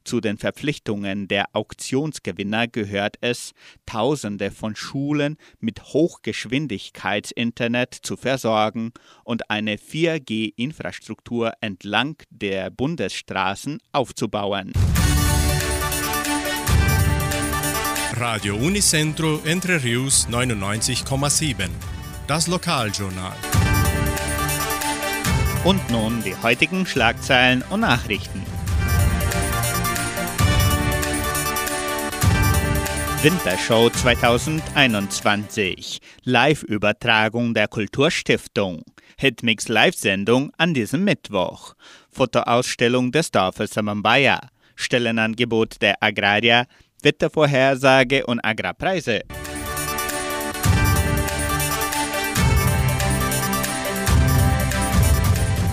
Zu 0.03 0.21
den 0.21 0.37
Verpflichtungen 0.37 1.27
der 1.27 1.47
Auktionsgewinner 1.53 2.67
gehört 2.67 3.17
es, 3.21 3.53
Tausende 3.85 4.51
von 4.51 4.75
Schulen 4.75 5.37
mit 5.59 5.93
Hochgeschwindigkeitsinternet 5.93 7.93
zu 7.93 8.17
versorgen 8.17 8.91
und 9.23 9.49
eine 9.49 9.77
4G-Infrastruktur 9.77 11.53
entlang 11.61 12.17
der 12.29 12.69
Bundesstraßen 12.69 13.79
aufzubauen. 13.91 14.73
Radio 18.19 18.55
Unicentro 18.55 19.41
Entre 19.45 19.83
Rius 19.83 20.27
99,7. 20.27 21.69
Das 22.25 22.47
Lokaljournal. 22.47 23.35
Und 25.63 25.87
nun 25.91 26.23
die 26.23 26.35
heutigen 26.41 26.87
Schlagzeilen 26.87 27.63
und 27.69 27.81
Nachrichten. 27.81 28.56
Wintershow 33.23 33.89
2021. 33.89 35.99
Live-Übertragung 36.23 37.55
der 37.55 37.67
Kulturstiftung. 37.67 38.83
Hitmix 39.17 39.69
Live-Sendung 39.69 40.51
an 40.59 40.75
diesem 40.75 41.03
Mittwoch. 41.03 41.73
Fotoausstellung 42.11 43.11
des 43.11 43.31
Dorfes 43.31 43.71
Samambaya. 43.71 44.39
Stellenangebot 44.75 45.81
der 45.81 45.95
Agrarier. 45.99 46.67
Wettervorhersage 47.01 48.23
und 48.23 48.39
Agrarpreise. 48.45 49.21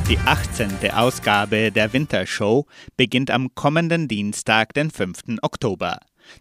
Die 0.09 0.19
18. 0.19 0.91
Ausgabe 0.93 1.71
der 1.71 1.93
Wintershow 1.93 2.65
beginnt 2.97 3.31
am 3.31 3.55
kommenden 3.55 4.09
Dienstag, 4.09 4.73
den 4.73 4.91
5. 4.91 5.41
Oktober. 5.43 5.99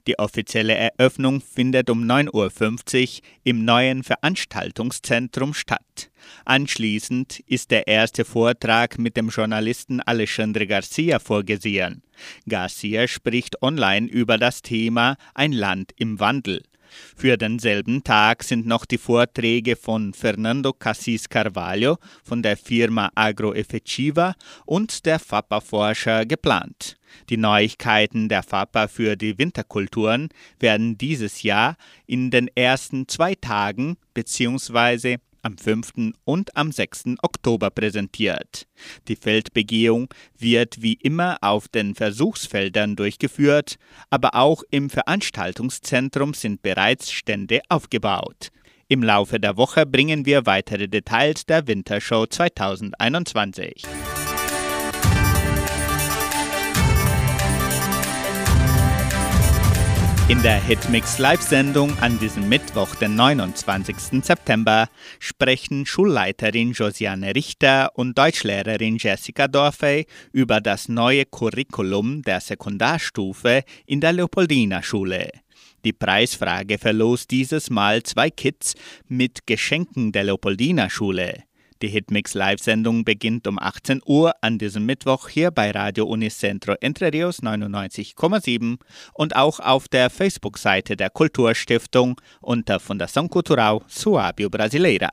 Die 0.07 0.19
offizielle 0.19 0.75
Eröffnung 0.75 1.41
findet 1.41 1.89
um 1.89 2.03
9.50 2.03 2.33
Uhr 2.33 3.21
im 3.43 3.65
neuen 3.65 4.03
Veranstaltungszentrum 4.03 5.53
statt. 5.53 6.09
Anschließend 6.45 7.39
ist 7.47 7.71
der 7.71 7.87
erste 7.87 8.25
Vortrag 8.25 8.97
mit 8.97 9.17
dem 9.17 9.29
Journalisten 9.29 9.99
Alexandre 10.01 10.67
Garcia 10.67 11.19
vorgesehen. 11.19 12.03
Garcia 12.47 13.07
spricht 13.07 13.61
online 13.61 14.07
über 14.07 14.37
das 14.37 14.61
Thema 14.61 15.17
Ein 15.33 15.51
Land 15.51 15.93
im 15.97 16.19
Wandel. 16.19 16.63
Für 17.15 17.37
denselben 17.37 18.03
Tag 18.03 18.43
sind 18.43 18.65
noch 18.65 18.85
die 18.85 18.97
Vorträge 18.97 19.75
von 19.75 20.13
Fernando 20.13 20.73
Cassis 20.73 21.29
Carvalho 21.29 21.97
von 22.23 22.41
der 22.41 22.57
Firma 22.57 23.11
Agroeffectiva 23.15 24.35
und 24.65 25.05
der 25.05 25.19
FAPA-Forscher 25.19 26.25
geplant. 26.25 26.97
Die 27.29 27.37
Neuigkeiten 27.37 28.29
der 28.29 28.43
FAPA 28.43 28.87
für 28.87 29.15
die 29.15 29.37
Winterkulturen 29.37 30.29
werden 30.59 30.97
dieses 30.97 31.43
Jahr 31.43 31.77
in 32.05 32.31
den 32.31 32.49
ersten 32.55 33.07
zwei 33.07 33.35
Tagen 33.35 33.97
bzw 34.13 35.17
am 35.43 35.57
5. 35.57 36.13
und 36.25 36.55
am 36.57 36.71
6. 36.71 37.17
Oktober 37.21 37.69
präsentiert. 37.69 38.67
Die 39.07 39.15
Feldbegehung 39.15 40.09
wird 40.37 40.81
wie 40.81 40.93
immer 40.93 41.37
auf 41.41 41.67
den 41.67 41.93
Versuchsfeldern 41.93 42.95
durchgeführt, 42.95 43.75
aber 44.09 44.35
auch 44.35 44.63
im 44.71 44.89
Veranstaltungszentrum 44.89 46.33
sind 46.33 46.63
bereits 46.63 47.11
Stände 47.11 47.61
aufgebaut. 47.69 48.49
Im 48.87 49.03
Laufe 49.03 49.39
der 49.39 49.57
Woche 49.57 49.85
bringen 49.85 50.25
wir 50.25 50.45
weitere 50.45 50.87
Details 50.87 51.45
der 51.45 51.67
Wintershow 51.67 52.25
2021. 52.25 53.83
In 60.29 60.41
der 60.41 60.63
Hitmix 60.63 61.17
Live-Sendung 61.17 61.99
an 61.99 62.17
diesem 62.17 62.47
Mittwoch, 62.47 62.95
den 62.95 63.15
29. 63.15 64.23
September, 64.23 64.87
sprechen 65.19 65.85
Schulleiterin 65.85 66.71
Josiane 66.71 67.35
Richter 67.35 67.91
und 67.95 68.17
Deutschlehrerin 68.17 68.95
Jessica 68.97 69.49
Dorfey 69.49 70.05
über 70.31 70.61
das 70.61 70.87
neue 70.87 71.25
Curriculum 71.25 72.21
der 72.21 72.39
Sekundarstufe 72.39 73.63
in 73.85 73.99
der 73.99 74.13
Leopoldina 74.13 74.81
Schule. 74.81 75.29
Die 75.83 75.91
Preisfrage 75.91 76.77
verlost 76.77 77.29
dieses 77.29 77.69
Mal 77.69 78.03
zwei 78.03 78.29
Kits 78.29 78.75
mit 79.09 79.45
Geschenken 79.45 80.13
der 80.13 80.23
Leopoldina 80.23 80.89
Schule. 80.89 81.43
Die 81.83 81.89
Hitmix 81.89 82.33
Live-Sendung 82.33 83.03
beginnt 83.03 83.45
um 83.45 83.59
18 83.59 84.03
Uhr 84.05 84.35
an 84.39 84.57
diesem 84.57 84.85
Mittwoch 84.85 85.27
hier 85.27 85.51
bei 85.51 85.69
Radio 85.69 86.05
Unicentro 86.05 86.75
Entre 86.79 87.11
Rios 87.11 87.43
99,7 87.43 88.77
und 89.13 89.35
auch 89.35 89.59
auf 89.59 89.89
der 89.89 90.09
Facebook-Seite 90.09 90.95
der 90.95 91.09
Kulturstiftung 91.09 92.21
unter 92.39 92.77
Fundação 92.77 93.27
Cultural 93.27 93.81
Suábio 93.89 94.49
Brasileira. 94.49 95.09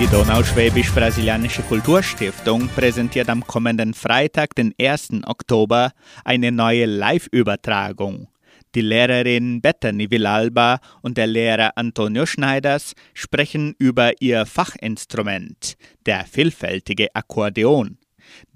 Die 0.00 0.06
Donauschwäbisch-Brasilianische 0.06 1.60
Kulturstiftung 1.60 2.68
präsentiert 2.68 3.28
am 3.28 3.46
kommenden 3.46 3.92
Freitag, 3.92 4.54
den 4.54 4.72
1. 4.80 5.24
Oktober, 5.26 5.92
eine 6.24 6.52
neue 6.52 6.86
Live-Übertragung. 6.86 8.28
Die 8.76 8.82
Lehrerin 8.82 9.60
Bethany 9.60 10.10
Villalba 10.10 10.78
und 11.02 11.18
der 11.18 11.26
Lehrer 11.26 11.72
Antonio 11.76 12.24
Schneiders 12.24 12.94
sprechen 13.14 13.74
über 13.78 14.12
ihr 14.20 14.46
Fachinstrument, 14.46 15.74
der 16.06 16.24
vielfältige 16.24 17.12
Akkordeon. 17.14 17.98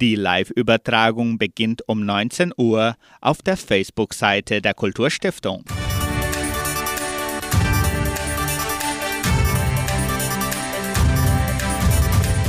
Die 0.01 0.15
Live-Übertragung 0.15 1.37
beginnt 1.39 1.83
um 1.89 2.05
19 2.07 2.53
Uhr 2.57 2.95
auf 3.21 3.43
der 3.43 3.57
Facebook-Seite 3.57 4.63
der 4.63 4.75
Kulturstiftung. 4.75 5.65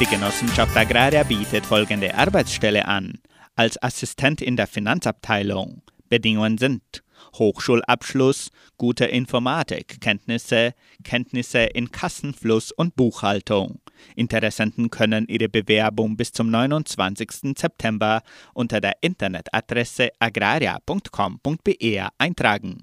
Die 0.00 0.06
Genossenschaft 0.06 0.74
Agraria 0.74 1.24
bietet 1.24 1.66
folgende 1.66 2.14
Arbeitsstelle 2.14 2.88
an. 2.88 3.18
Als 3.54 3.80
Assistent 3.82 4.40
in 4.40 4.56
der 4.56 4.66
Finanzabteilung. 4.66 5.82
Bedingungen 6.08 6.56
sind 6.56 7.02
Hochschulabschluss, 7.34 8.50
gute 8.78 9.04
Informatikkenntnisse, 9.04 10.72
Kenntnisse 11.04 11.58
in 11.64 11.90
Kassenfluss 11.92 12.72
und 12.72 12.96
Buchhaltung. 12.96 13.80
Interessenten 14.16 14.88
können 14.88 15.26
ihre 15.28 15.50
Bewerbung 15.50 16.16
bis 16.16 16.32
zum 16.32 16.50
29. 16.50 17.54
September 17.58 18.22
unter 18.54 18.80
der 18.80 18.94
Internetadresse 19.02 20.12
agraria.com.br 20.18 22.08
eintragen. 22.16 22.82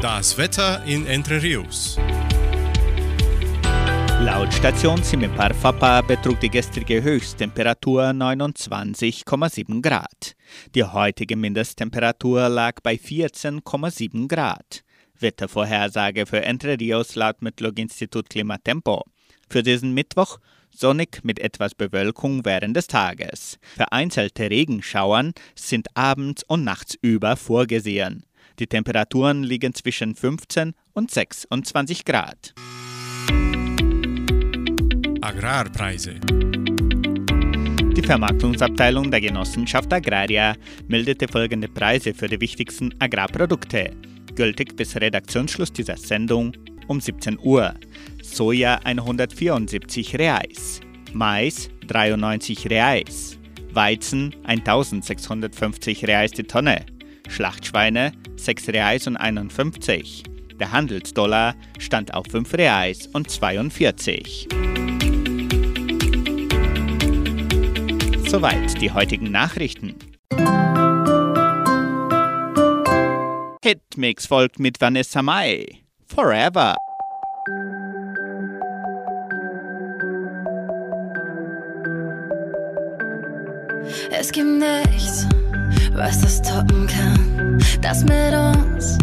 Das 0.00 0.38
Wetter 0.38 0.82
in 0.86 1.04
Entre 1.04 1.42
Rios. 1.42 1.98
Laut 4.20 4.52
Station 4.52 5.02
Simipar 5.02 5.54
Fapa 5.54 6.02
betrug 6.02 6.38
die 6.40 6.50
gestrige 6.50 7.02
Höchsttemperatur 7.02 8.02
29,7 8.10 9.80
Grad. 9.80 10.36
Die 10.74 10.84
heutige 10.84 11.36
Mindesttemperatur 11.36 12.50
lag 12.50 12.74
bei 12.82 12.96
14,7 12.96 14.28
Grad. 14.28 14.84
Wettervorhersage 15.18 16.26
für 16.26 16.42
Entre 16.42 16.78
Rios 16.78 17.14
laut 17.14 17.40
Metlog-Institut 17.40 18.28
Klimatempo. 18.28 19.04
Für 19.48 19.62
diesen 19.62 19.94
Mittwoch 19.94 20.38
sonnig 20.70 21.20
mit 21.22 21.38
etwas 21.38 21.74
Bewölkung 21.74 22.44
während 22.44 22.76
des 22.76 22.88
Tages. 22.88 23.58
Vereinzelte 23.74 24.50
Regenschauern 24.50 25.32
sind 25.54 25.96
abends 25.96 26.44
und 26.46 26.62
nachts 26.62 26.94
über 27.00 27.36
vorgesehen. 27.36 28.26
Die 28.58 28.66
Temperaturen 28.66 29.44
liegen 29.44 29.72
zwischen 29.72 30.14
15 30.14 30.74
und 30.92 31.10
26 31.10 32.04
Grad. 32.04 32.52
Agrarpreise. 35.22 36.14
Die 37.94 38.02
Vermarktungsabteilung 38.02 39.10
der 39.10 39.20
Genossenschaft 39.20 39.92
Agraria 39.92 40.54
meldete 40.88 41.28
folgende 41.28 41.68
Preise 41.68 42.14
für 42.14 42.28
die 42.28 42.40
wichtigsten 42.40 42.94
Agrarprodukte, 42.98 43.90
gültig 44.34 44.76
bis 44.76 44.96
Redaktionsschluss 44.96 45.72
dieser 45.72 45.96
Sendung 45.98 46.52
um 46.88 47.00
17 47.00 47.38
Uhr. 47.38 47.74
Soja 48.22 48.80
174 48.84 50.18
Reais, 50.18 50.80
Mais 51.12 51.68
93 51.86 52.70
Reais, 52.70 53.38
Weizen 53.72 54.34
1650 54.44 56.06
Reais 56.06 56.30
die 56.30 56.44
Tonne, 56.44 56.86
Schlachtschweine 57.28 58.12
6 58.36 58.68
Reais 58.68 59.06
und 59.06 59.18
51. 59.18 60.22
Der 60.58 60.72
Handelsdollar 60.72 61.54
stand 61.78 62.14
auf 62.14 62.26
5 62.30 62.54
Reais 62.54 63.06
und 63.12 63.30
42. 63.30 64.48
Soweit 68.30 68.80
die 68.80 68.92
heutigen 68.92 69.32
Nachrichten. 69.32 69.96
Hitmix 73.60 74.24
folgt 74.28 74.60
mit 74.60 74.80
Vanessa 74.80 75.20
Mai. 75.20 75.66
Forever. 76.06 76.76
Es 84.12 84.30
gibt 84.30 84.46
nichts, 84.46 85.26
was 85.94 86.20
das 86.20 86.40
toppen 86.40 86.86
kann. 86.86 87.58
Das 87.80 88.04
mit 88.04 88.32
uns 88.32 88.96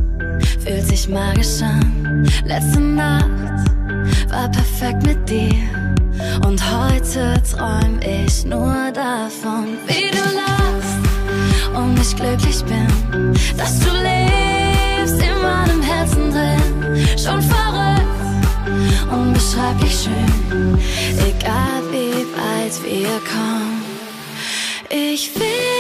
fühlt 0.63 0.83
sich 0.83 1.09
magisch 1.09 1.61
an. 1.61 2.25
Letzte 2.45 2.79
Nacht 2.79 3.69
war 4.29 4.49
perfekt 4.49 5.05
mit 5.05 5.29
dir. 5.29 5.97
Und 6.45 6.61
heute 6.71 7.41
träum 7.43 7.99
ich 8.01 8.45
nur 8.45 8.91
davon, 8.93 9.77
wie 9.87 10.09
du 10.11 10.23
lachst 10.35 11.75
und 11.75 11.99
ich 11.99 12.15
glücklich 12.15 12.63
bin, 12.63 13.33
dass 13.57 13.79
du 13.79 13.89
lebst 13.91 15.21
in 15.21 15.41
meinem 15.41 15.81
Herzen 15.81 16.31
drin. 16.31 17.07
Schon 17.17 17.41
verrückt, 17.41 19.11
unbeschreiblich 19.11 19.95
schön, 20.03 20.77
egal 21.19 21.81
wie 21.91 22.25
weit 22.35 22.83
wir 22.83 23.19
kommen. 23.29 23.83
Ich 24.89 25.35
will 25.35 25.76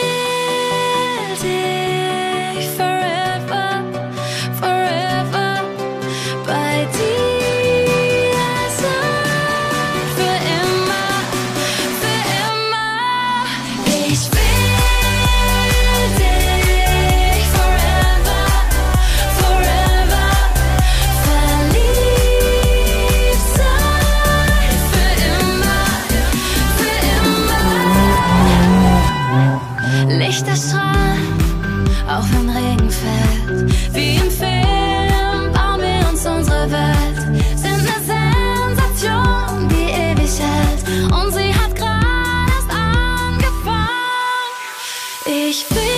Ich 45.59 45.65
will 45.71 45.96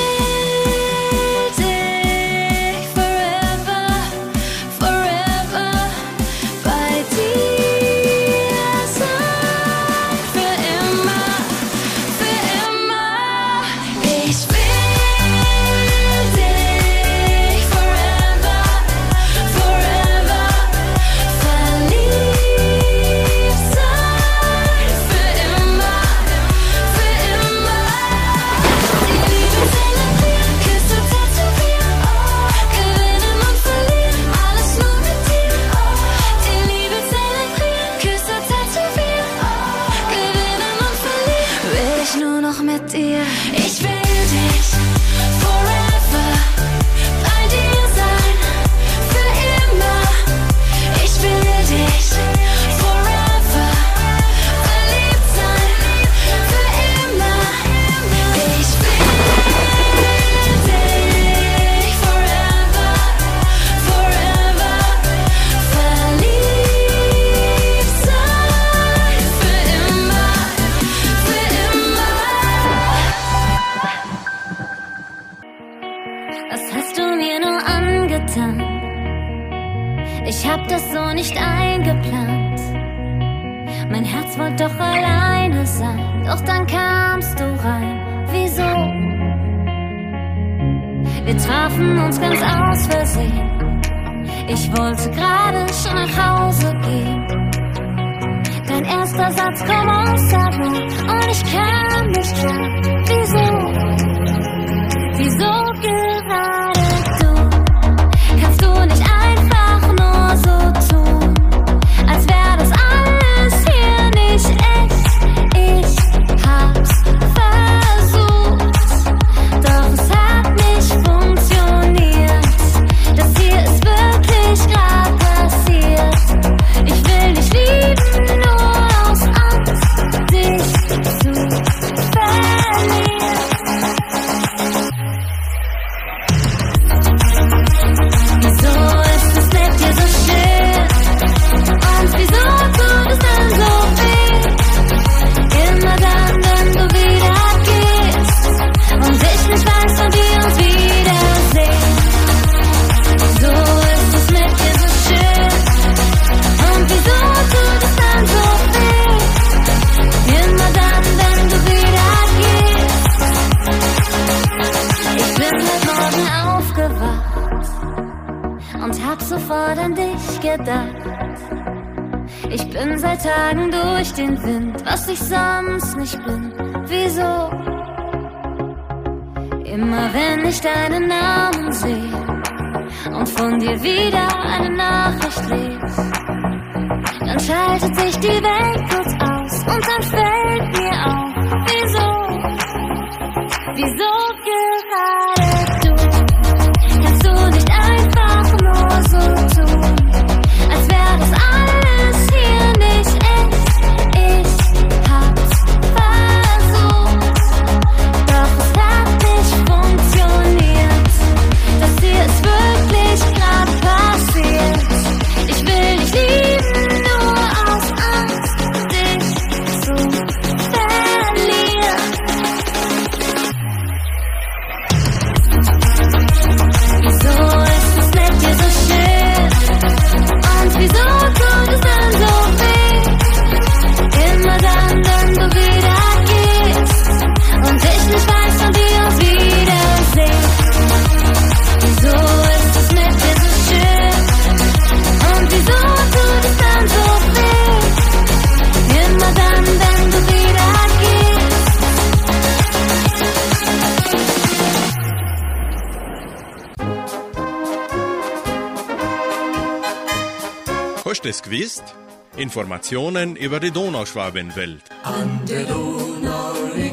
Informationen 262.50 263.36
über 263.36 263.60
die 263.60 263.70
Donauschwabenwelt. 263.70 264.82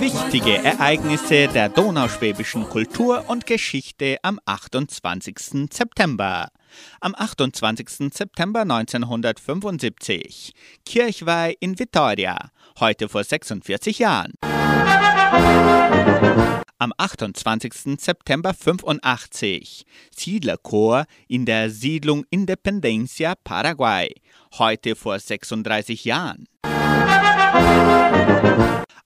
Wichtige 0.00 0.58
Ereignisse 0.58 1.48
der 1.48 1.70
donauschwäbischen 1.70 2.68
Kultur 2.68 3.24
und 3.28 3.46
Geschichte 3.46 4.18
am 4.20 4.38
28. 4.44 5.70
September. 5.72 6.48
Am 7.00 7.14
28. 7.14 8.12
September 8.12 8.60
1975. 8.60 10.52
Kirchweih 10.84 11.54
in 11.58 11.78
Vitoria, 11.78 12.36
heute 12.78 13.08
vor 13.08 13.24
46 13.24 13.98
Jahren. 13.98 14.34
Am 16.78 16.92
28. 16.96 17.98
September 17.98 18.52
85. 18.52 19.86
Siedlerchor 20.14 21.06
in 21.28 21.46
der 21.46 21.70
Siedlung 21.70 22.24
Independencia, 22.30 23.34
Paraguay, 23.42 24.14
heute 24.58 24.94
vor 24.94 25.18
36 25.18 26.04
Jahren. 26.04 26.46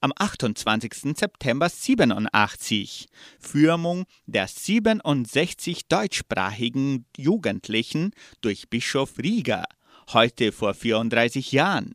Am 0.03 0.11
28. 0.17 1.15
September 1.15 1.69
87 1.69 3.07
Firmung 3.39 4.05
der 4.25 4.47
67 4.47 5.87
deutschsprachigen 5.87 7.05
Jugendlichen 7.15 8.11
durch 8.41 8.69
Bischof 8.69 9.19
Rieger, 9.21 9.63
heute 10.11 10.51
vor 10.51 10.73
34 10.73 11.51
Jahren. 11.51 11.93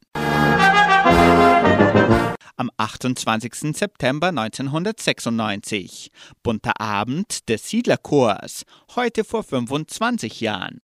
Am 2.57 2.71
28. 2.77 3.77
September 3.77 4.29
1996 4.29 6.11
Bunter 6.43 6.81
Abend 6.81 7.49
des 7.49 7.69
Siedlerchors, 7.69 8.65
heute 8.95 9.25
vor 9.25 9.43
25 9.43 10.41
Jahren. 10.41 10.81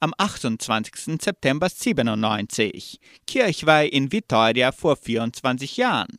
Am 0.00 0.14
28. 0.16 1.20
September 1.20 1.68
97 1.68 2.98
Kirchweih 3.26 3.86
in 3.88 4.10
Vitoria 4.12 4.72
vor 4.72 4.96
24 4.96 5.76
Jahren. 5.76 6.18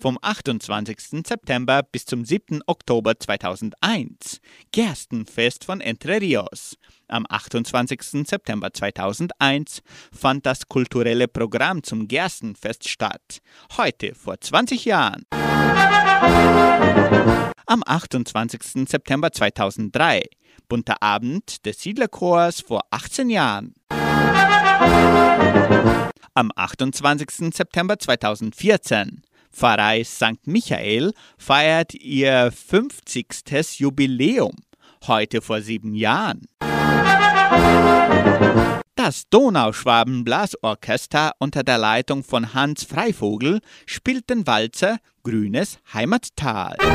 Vom 0.00 0.18
28. 0.22 1.26
September 1.26 1.82
bis 1.82 2.06
zum 2.06 2.24
7. 2.24 2.62
Oktober 2.66 3.18
2001 3.18 4.40
Gerstenfest 4.72 5.66
von 5.66 5.82
Entre 5.82 6.22
Rios. 6.22 6.78
Am 7.06 7.26
28. 7.28 8.26
September 8.26 8.72
2001 8.72 9.82
fand 10.10 10.46
das 10.46 10.66
kulturelle 10.68 11.28
Programm 11.28 11.82
zum 11.82 12.08
Gerstenfest 12.08 12.88
statt. 12.88 13.42
Heute 13.76 14.14
vor 14.14 14.40
20 14.40 14.86
Jahren. 14.86 15.26
Am 17.66 17.82
28. 17.84 18.88
September 18.88 19.30
2003 19.30 20.22
Bunter 20.66 21.02
Abend 21.02 21.66
des 21.66 21.78
Siedlerchors 21.82 22.62
vor 22.62 22.86
18 22.88 23.28
Jahren. 23.28 23.74
Am 26.32 26.50
28. 26.54 27.54
September 27.54 27.98
2014 27.98 29.24
Pfarrei 29.52 30.04
St. 30.04 30.46
Michael 30.46 31.12
feiert 31.36 31.94
ihr 31.94 32.52
50. 32.52 33.78
Jubiläum, 33.78 34.54
heute 35.06 35.42
vor 35.42 35.60
sieben 35.60 35.94
Jahren. 35.94 36.46
Das 38.94 39.24
Donauschwaben-Blasorchester 39.30 41.32
unter 41.38 41.62
der 41.62 41.78
Leitung 41.78 42.22
von 42.22 42.52
Hans 42.52 42.84
Freivogel 42.84 43.60
spielt 43.86 44.28
den 44.28 44.46
Walzer 44.46 44.98
Grünes 45.22 45.78
Heimattal. 45.92 46.76
Das 46.78 46.86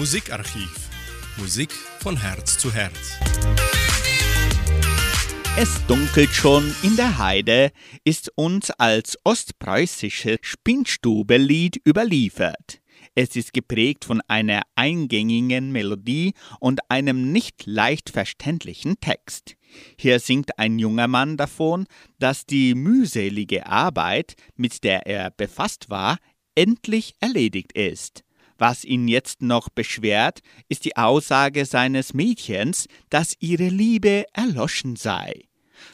Musikarchiv. 0.00 0.88
Musik 1.36 1.70
von 1.98 2.18
Herz 2.18 2.56
zu 2.56 2.72
Herz. 2.72 3.18
Es 5.58 5.86
dunkelt 5.88 6.30
schon 6.30 6.74
in 6.82 6.96
der 6.96 7.18
Heide 7.18 7.70
ist 8.02 8.32
uns 8.34 8.70
als 8.70 9.18
ostpreußisches 9.24 10.38
Spinnstubelied 10.40 11.82
überliefert. 11.86 12.80
Es 13.14 13.36
ist 13.36 13.52
geprägt 13.52 14.06
von 14.06 14.22
einer 14.26 14.62
eingängigen 14.74 15.70
Melodie 15.70 16.32
und 16.60 16.80
einem 16.90 17.30
nicht 17.30 17.66
leicht 17.66 18.08
verständlichen 18.08 19.00
Text. 19.00 19.54
Hier 19.98 20.18
singt 20.18 20.58
ein 20.58 20.78
junger 20.78 21.08
Mann 21.08 21.36
davon, 21.36 21.86
dass 22.18 22.46
die 22.46 22.74
mühselige 22.74 23.66
Arbeit, 23.66 24.32
mit 24.56 24.82
der 24.82 25.06
er 25.06 25.30
befasst 25.30 25.90
war, 25.90 26.16
endlich 26.54 27.16
erledigt 27.20 27.74
ist. 27.74 28.24
Was 28.60 28.84
ihn 28.84 29.08
jetzt 29.08 29.40
noch 29.40 29.70
beschwert, 29.70 30.40
ist 30.68 30.84
die 30.84 30.94
Aussage 30.98 31.64
seines 31.64 32.12
Mädchens, 32.12 32.88
dass 33.08 33.34
ihre 33.40 33.70
Liebe 33.70 34.26
erloschen 34.34 34.96
sei. 34.96 35.44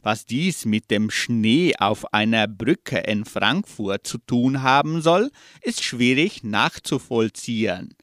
Was 0.03 0.27
dies 0.27 0.65
mit 0.65 0.91
dem 0.91 1.09
Schnee 1.11 1.77
auf 1.79 2.13
einer 2.13 2.49
Brücke 2.49 2.99
in 2.99 3.25
Frankfurt 3.25 4.05
zu 4.05 4.19
tun 4.19 4.65
haben 4.65 5.01
soll, 5.01 5.31
ist 5.63 5.85
schwierig 5.85 6.43
nachzuvollziehen. 6.43 7.95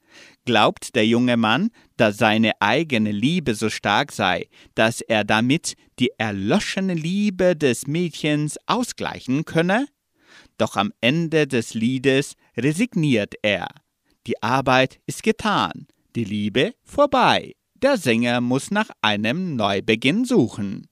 Glaubt 0.46 0.94
der 0.94 1.06
junge 1.06 1.36
Mann, 1.36 1.68
dass 1.98 2.16
seine 2.16 2.52
eigene 2.62 3.12
Liebe 3.12 3.54
so 3.54 3.68
stark 3.68 4.12
sei, 4.12 4.48
dass 4.74 5.02
er 5.02 5.24
damit 5.24 5.74
die 5.98 6.10
erloschene 6.16 6.94
Liebe 6.94 7.54
des 7.54 7.86
Mädchens 7.86 8.56
ausgleichen 8.64 9.44
könne? 9.44 9.88
Doch 10.56 10.76
am 10.76 10.90
Ende 11.02 11.46
des 11.46 11.74
Liedes 11.74 12.32
resigniert 12.56 13.34
er. 13.42 13.68
Die 14.26 14.42
Arbeit 14.42 15.00
ist 15.06 15.22
getan, 15.22 15.86
die 16.16 16.24
Liebe 16.24 16.74
vorbei. 16.82 17.54
Der 17.74 17.98
Sänger 17.98 18.40
muss 18.40 18.70
nach 18.70 18.88
einem 19.02 19.54
Neubeginn 19.56 20.24
suchen. 20.24 20.88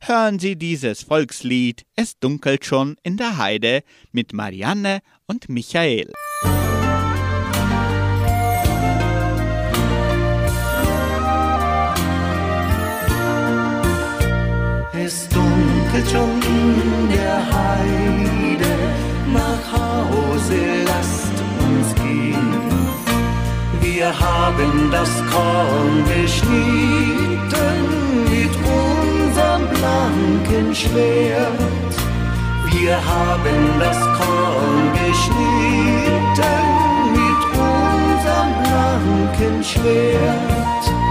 Hören 0.00 0.38
Sie 0.38 0.56
dieses 0.56 1.02
Volkslied 1.02 1.84
Es 1.96 2.18
dunkelt 2.20 2.64
schon 2.64 2.96
in 3.02 3.16
der 3.16 3.38
Heide 3.38 3.82
mit 4.12 4.32
Marianne 4.32 5.00
und 5.26 5.48
Michael. 5.48 6.12
Es 14.92 15.28
dunkelt 15.28 16.10
schon 16.10 16.40
in 16.42 17.10
der 17.10 17.52
Heide, 17.52 18.76
nach 19.32 19.72
Hause 19.72 20.84
lasst 20.84 21.32
uns 21.66 21.94
gehen. 21.96 22.65
Wir 23.96 24.12
haben 24.20 24.90
das 24.90 25.08
Korn 25.32 26.04
geschnitten 26.04 26.58
mit 28.28 28.54
unserem 28.54 29.66
blanken 29.70 30.74
Schwert. 30.74 31.94
Wir 32.72 32.96
haben 32.96 33.80
das 33.80 33.98
Korn 34.18 34.92
geschnitten 35.00 36.66
mit 37.14 37.42
unserem 37.56 38.50
blanken 38.64 39.64
Schwert. 39.64 41.05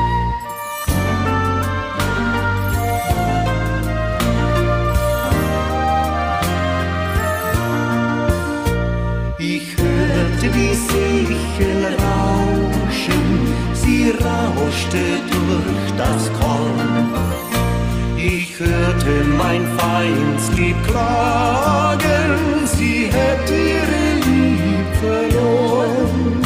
Mein 19.95 20.11
Feindslieb 20.11 20.75
klagen, 20.87 22.31
sie 22.65 23.09
hätte 23.17 23.53
ihre 23.53 24.03
Lieb 24.27 24.89
verloren. 25.01 26.41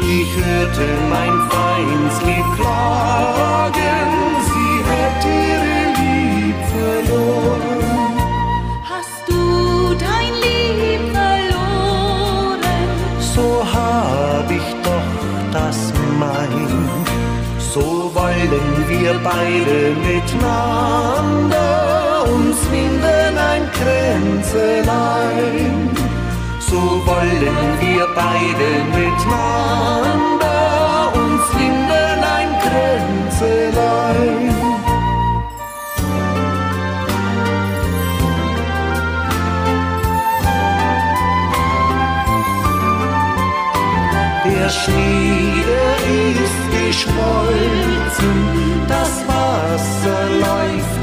Ich 0.00 0.30
hörte 0.44 0.86
mein 1.14 1.34
Feindslieb 1.50 2.46
klagen, 2.56 4.10
sie 4.50 4.74
hätte 4.92 5.30
ihre 5.52 5.80
Lieb 6.00 6.58
verloren. 6.74 7.80
Hast 8.92 9.22
du 9.28 9.42
dein 10.06 10.32
Lieb 10.46 11.04
verloren? 11.18 12.78
so 13.34 13.46
hab 13.74 14.46
ich 14.50 14.68
doch 14.82 15.12
das 15.52 15.78
mein. 16.18 16.88
So 17.58 17.86
wollen 18.14 18.68
wir 18.88 19.12
beide 19.22 19.78
miteinander 20.08 22.09
uns 22.32 22.58
winden 22.70 23.38
ein 23.38 23.70
Kränzelein. 23.72 25.20
So 26.60 26.80
wollen 27.06 27.58
wir 27.80 28.06
beide 28.14 28.68
miteinander 28.96 30.58
uns 31.14 31.44
winden 31.58 32.24
ein 32.38 32.50
Kränzelein. 32.64 34.48
Der 44.44 44.68
Schnee, 44.68 45.40
ist 46.30 46.62
geschmolzen, 46.70 48.36
das 48.88 49.12
Wasser 49.26 50.20
läuft 50.40 50.99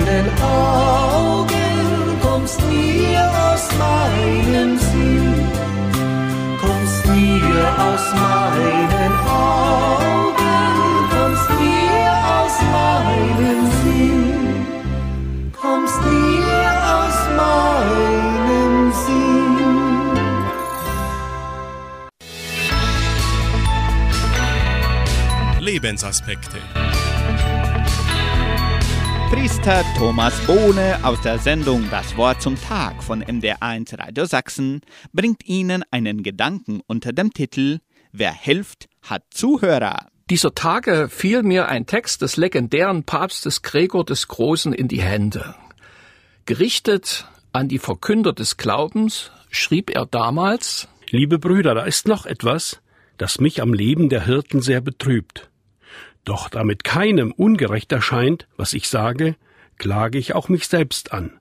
meinen 0.00 0.28
Augen, 0.42 2.20
kommst 2.22 2.60
mir 2.68 3.20
aus 3.20 3.68
meinem 3.78 4.78
Sinn. 4.78 5.34
Kommst 6.60 7.06
mir 7.06 7.68
aus 7.78 8.14
meinen 8.14 9.12
Augen, 9.28 10.30
kommst 11.10 11.50
mir 11.60 12.12
aus 12.38 12.56
meinem 12.72 13.60
Sinn 13.82 14.20
kommst 15.60 16.00
mir 16.02 16.70
aus 16.96 17.18
meinem 17.36 18.92
Sinn. 18.92 19.60
Lebensaspekte. 25.60 26.58
Priester 29.30 29.84
Thomas 29.96 30.34
Bohne 30.44 30.98
aus 31.04 31.20
der 31.20 31.38
Sendung 31.38 31.86
Das 31.88 32.16
Wort 32.16 32.42
zum 32.42 32.60
Tag 32.60 33.00
von 33.00 33.22
MDR1 33.22 33.96
Radio 33.96 34.24
Sachsen 34.24 34.80
bringt 35.12 35.46
Ihnen 35.46 35.84
einen 35.92 36.24
Gedanken 36.24 36.80
unter 36.88 37.12
dem 37.12 37.32
Titel 37.32 37.78
Wer 38.10 38.32
hilft, 38.32 38.88
hat 39.02 39.22
Zuhörer. 39.30 40.08
Dieser 40.28 40.52
Tage 40.56 41.08
fiel 41.08 41.44
mir 41.44 41.68
ein 41.68 41.86
Text 41.86 42.22
des 42.22 42.36
legendären 42.36 43.04
Papstes 43.04 43.62
Gregor 43.62 44.04
des 44.04 44.26
Großen 44.26 44.72
in 44.72 44.88
die 44.88 45.00
Hände. 45.00 45.54
Gerichtet 46.44 47.28
an 47.52 47.68
die 47.68 47.78
Verkünder 47.78 48.32
des 48.32 48.56
Glaubens 48.56 49.30
schrieb 49.48 49.94
er 49.94 50.06
damals 50.06 50.88
Liebe 51.08 51.38
Brüder, 51.38 51.76
da 51.76 51.84
ist 51.84 52.08
noch 52.08 52.26
etwas, 52.26 52.82
das 53.16 53.38
mich 53.38 53.62
am 53.62 53.74
Leben 53.74 54.08
der 54.08 54.26
Hirten 54.26 54.60
sehr 54.60 54.80
betrübt. 54.80 55.49
Doch 56.24 56.48
damit 56.48 56.84
keinem 56.84 57.32
ungerecht 57.32 57.92
erscheint, 57.92 58.46
was 58.56 58.72
ich 58.72 58.88
sage, 58.88 59.36
klage 59.78 60.18
ich 60.18 60.34
auch 60.34 60.48
mich 60.48 60.68
selbst 60.68 61.12
an. 61.12 61.32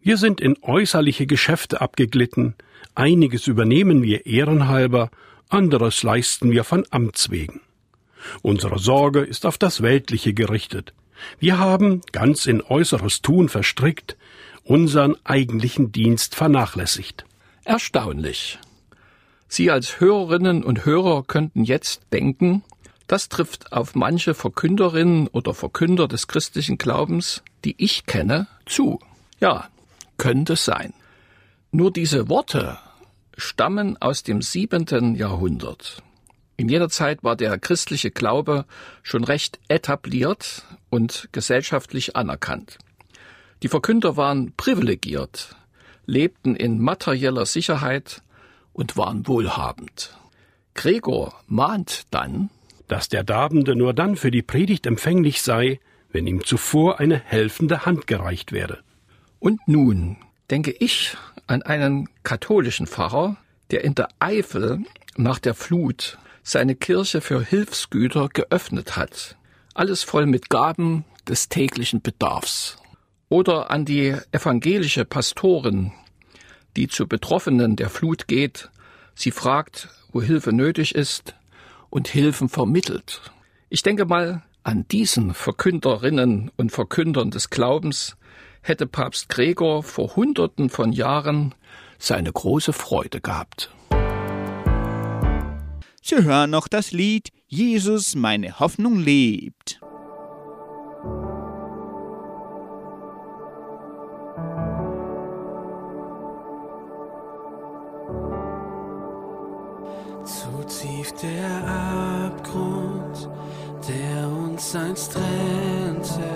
Wir 0.00 0.16
sind 0.16 0.40
in 0.40 0.56
äußerliche 0.62 1.26
Geschäfte 1.26 1.80
abgeglitten, 1.80 2.54
einiges 2.94 3.46
übernehmen 3.46 4.02
wir 4.02 4.26
ehrenhalber, 4.26 5.10
anderes 5.48 6.02
leisten 6.02 6.50
wir 6.50 6.64
von 6.64 6.86
Amts 6.90 7.30
wegen. 7.30 7.60
Unsere 8.42 8.78
Sorge 8.78 9.20
ist 9.20 9.44
auf 9.44 9.58
das 9.58 9.82
Weltliche 9.82 10.32
gerichtet. 10.32 10.94
Wir 11.38 11.58
haben, 11.58 12.00
ganz 12.12 12.46
in 12.46 12.62
äußeres 12.62 13.20
Tun 13.20 13.48
verstrickt, 13.48 14.16
unseren 14.64 15.16
eigentlichen 15.24 15.92
Dienst 15.92 16.34
vernachlässigt. 16.34 17.24
Erstaunlich. 17.64 18.58
Sie 19.48 19.70
als 19.70 20.00
Hörerinnen 20.00 20.62
und 20.62 20.84
Hörer 20.84 21.24
könnten 21.24 21.64
jetzt 21.64 22.02
denken, 22.12 22.62
das 23.10 23.28
trifft 23.28 23.72
auf 23.72 23.96
manche 23.96 24.34
Verkünderinnen 24.34 25.26
oder 25.26 25.52
Verkünder 25.52 26.06
des 26.06 26.28
christlichen 26.28 26.78
Glaubens, 26.78 27.42
die 27.64 27.74
ich 27.76 28.06
kenne, 28.06 28.46
zu. 28.66 29.00
Ja, 29.40 29.68
könnte 30.16 30.54
sein. 30.54 30.94
Nur 31.72 31.92
diese 31.92 32.28
Worte 32.28 32.78
stammen 33.36 33.96
aus 34.00 34.22
dem 34.22 34.42
siebenten 34.42 35.16
Jahrhundert. 35.16 36.04
In 36.56 36.68
jener 36.68 36.88
Zeit 36.88 37.24
war 37.24 37.34
der 37.34 37.58
christliche 37.58 38.12
Glaube 38.12 38.64
schon 39.02 39.24
recht 39.24 39.58
etabliert 39.66 40.62
und 40.88 41.30
gesellschaftlich 41.32 42.14
anerkannt. 42.14 42.78
Die 43.64 43.68
Verkünder 43.68 44.16
waren 44.16 44.52
privilegiert, 44.56 45.56
lebten 46.06 46.54
in 46.54 46.80
materieller 46.80 47.46
Sicherheit, 47.46 48.22
und 48.72 48.96
waren 48.96 49.26
wohlhabend. 49.26 50.16
Gregor 50.74 51.34
mahnt 51.48 52.04
dann, 52.12 52.50
dass 52.90 53.08
der 53.08 53.22
Darbende 53.22 53.76
nur 53.76 53.94
dann 53.94 54.16
für 54.16 54.32
die 54.32 54.42
Predigt 54.42 54.84
empfänglich 54.84 55.42
sei, 55.42 55.78
wenn 56.10 56.26
ihm 56.26 56.44
zuvor 56.44 56.98
eine 56.98 57.20
helfende 57.20 57.86
Hand 57.86 58.08
gereicht 58.08 58.50
werde. 58.50 58.80
Und 59.38 59.60
nun 59.68 60.16
denke 60.50 60.72
ich 60.72 61.16
an 61.46 61.62
einen 61.62 62.08
katholischen 62.24 62.88
Pfarrer, 62.88 63.36
der 63.70 63.84
in 63.84 63.94
der 63.94 64.08
Eifel 64.18 64.80
nach 65.16 65.38
der 65.38 65.54
Flut 65.54 66.18
seine 66.42 66.74
Kirche 66.74 67.20
für 67.20 67.40
Hilfsgüter 67.40 68.28
geöffnet 68.28 68.96
hat. 68.96 69.36
Alles 69.72 70.02
voll 70.02 70.26
mit 70.26 70.50
Gaben 70.50 71.04
des 71.28 71.48
täglichen 71.48 72.02
Bedarfs. 72.02 72.76
Oder 73.28 73.70
an 73.70 73.84
die 73.84 74.16
evangelische 74.32 75.04
Pastorin, 75.04 75.92
die 76.76 76.88
zu 76.88 77.06
Betroffenen 77.06 77.76
der 77.76 77.88
Flut 77.88 78.26
geht. 78.26 78.68
Sie 79.14 79.30
fragt, 79.30 79.88
wo 80.10 80.20
Hilfe 80.20 80.52
nötig 80.52 80.96
ist 80.96 81.34
und 81.90 82.08
Hilfen 82.08 82.48
vermittelt. 82.48 83.20
Ich 83.68 83.82
denke 83.82 84.06
mal, 84.06 84.42
an 84.62 84.86
diesen 84.88 85.34
Verkünderinnen 85.34 86.50
und 86.56 86.70
Verkündern 86.70 87.30
des 87.30 87.50
Glaubens 87.50 88.16
hätte 88.62 88.86
Papst 88.86 89.28
Gregor 89.28 89.82
vor 89.82 90.16
Hunderten 90.16 90.70
von 90.70 90.92
Jahren 90.92 91.54
seine 91.98 92.32
große 92.32 92.72
Freude 92.72 93.20
gehabt. 93.20 93.70
Sie 96.02 96.22
hören 96.22 96.50
noch 96.50 96.68
das 96.68 96.92
Lied 96.92 97.28
Jesus, 97.46 98.14
meine 98.14 98.60
Hoffnung 98.60 98.98
lebt. 98.98 99.80
Der 111.22 112.26
Abgrund, 112.26 113.28
der 113.88 114.28
uns 114.28 114.74
einst 114.74 115.12
trennte, 115.12 116.30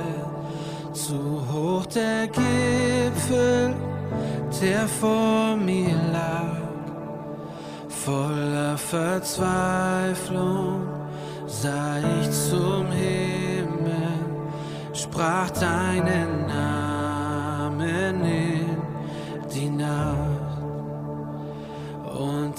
zu 0.92 1.42
hoch 1.52 1.86
der 1.86 2.26
Gipfel, 2.26 3.74
der 4.60 4.88
vor 4.88 5.56
mir 5.56 5.96
lag, 6.12 6.60
voller 7.88 8.76
Verzweiflung 8.76 10.82
sah 11.46 11.98
ich 12.20 12.30
zum 12.30 12.90
Himmel, 12.90 14.18
sprach 14.92 15.50
deinen 15.50 16.46
Namen 16.46 16.73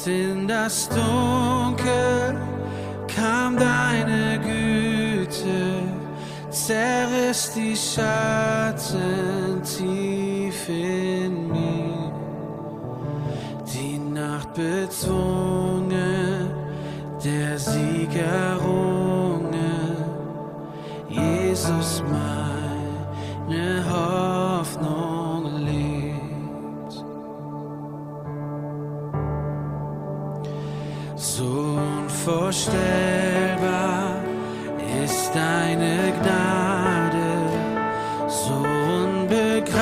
In 0.08 0.48
das 0.48 0.88
Dunkel 0.90 2.40
kam 3.08 3.58
deine 3.58 4.40
Güte, 4.40 5.82
zerriss 6.52 7.52
die 7.56 7.76
Schatten 7.76 9.64
tief 9.64 10.70
in 10.70 11.48
mir. 11.48 12.14
Die 13.74 13.98
Nacht 13.98 14.54
bezwungen, 14.54 15.65
unvorstellbar 32.46 34.22
ist 35.04 35.32
deine 35.34 36.14
Gnade, 36.22 37.32
so 38.28 38.54
unbegreiflich 39.04 39.74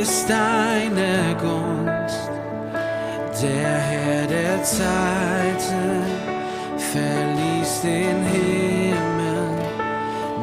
ist 0.00 0.30
deine 0.30 1.36
Gunst. 1.40 2.30
Der 3.42 3.78
Herr 3.78 4.26
der 4.26 4.62
Zeiten 4.62 6.04
verließ 6.92 7.82
den 7.82 8.24
Himmel, 8.24 9.48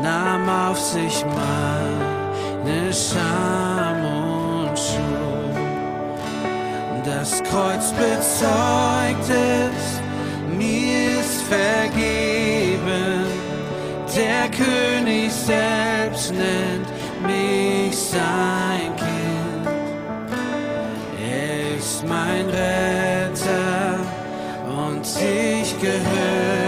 nahm 0.01 0.49
auf 0.49 0.79
sich 0.79 1.25
meine 1.25 2.93
Scham 2.93 3.74
Das 7.27 7.41
Kreuz 7.41 7.91
bezeugt 7.93 9.29
es, 9.29 9.99
mir 10.55 11.19
ist 11.21 11.41
vergeben. 11.41 13.25
Der 14.15 14.47
König 14.51 15.33
selbst 15.33 16.31
nennt 16.31 16.87
mich 17.25 17.97
sein 17.97 18.95
Kind. 18.95 19.67
Er 21.19 21.77
ist 21.79 22.07
mein 22.07 22.45
Retter 22.45 23.97
und 24.67 25.03
ich 25.03 25.75
gehöre 25.79 26.64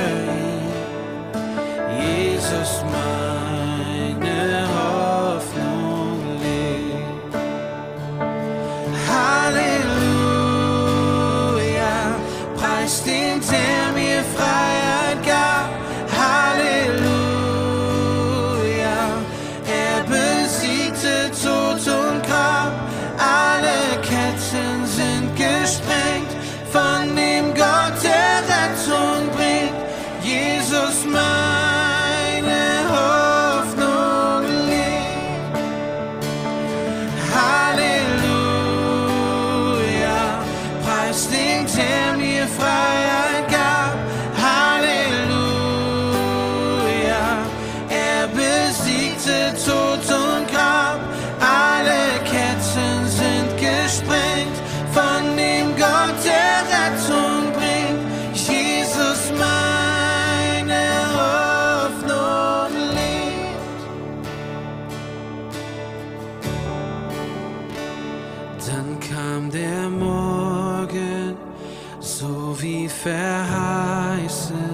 verheißen. 73.08 74.70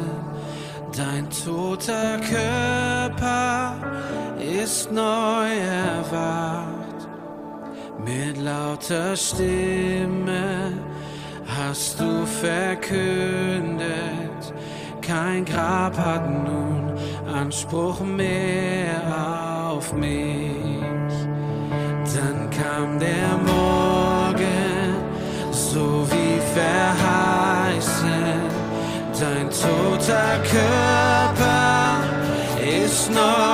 Dein 0.96 1.28
toter 1.30 2.20
Körper 2.20 3.76
ist 4.62 4.92
neu 4.92 5.50
erwacht. 5.90 7.00
Mit 8.06 8.38
lauter 8.38 9.16
Stimme 9.16 10.74
hast 11.58 12.00
du 12.00 12.26
verkündet, 12.26 13.84
kein 15.02 15.46
Grab 15.46 15.98
hat 15.98 16.26
nun 16.30 16.94
Anspruch 17.34 18.00
mehr 18.02 19.02
auf 19.70 19.94
mich. 19.94 21.16
Dann 22.16 22.50
kam 22.50 23.00
der 23.00 23.38
Morgen, 23.46 24.96
so 25.52 26.06
wie 26.12 26.40
verheißen. 26.54 27.03
Toter 29.64 30.40
Körper 30.52 32.04
ist 32.60 33.10
neu 33.10 33.53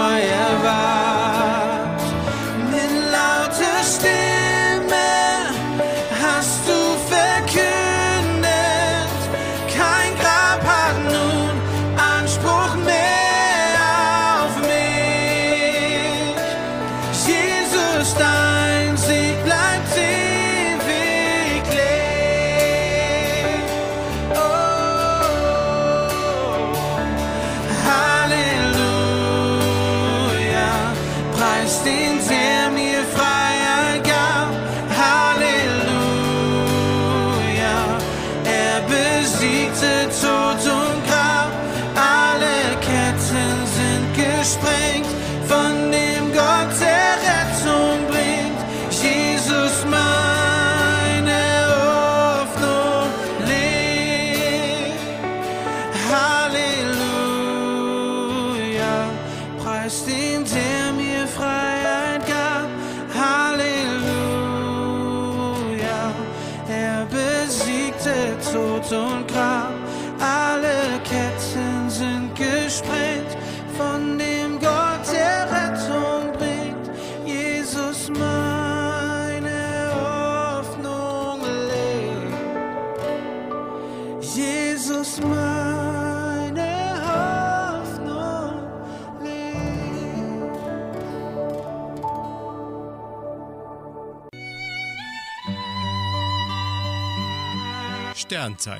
Sternzeit. 98.40 98.80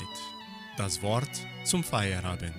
Das 0.78 1.04
Wort 1.04 1.30
zum 1.66 1.84
Feierabend. 1.84 2.56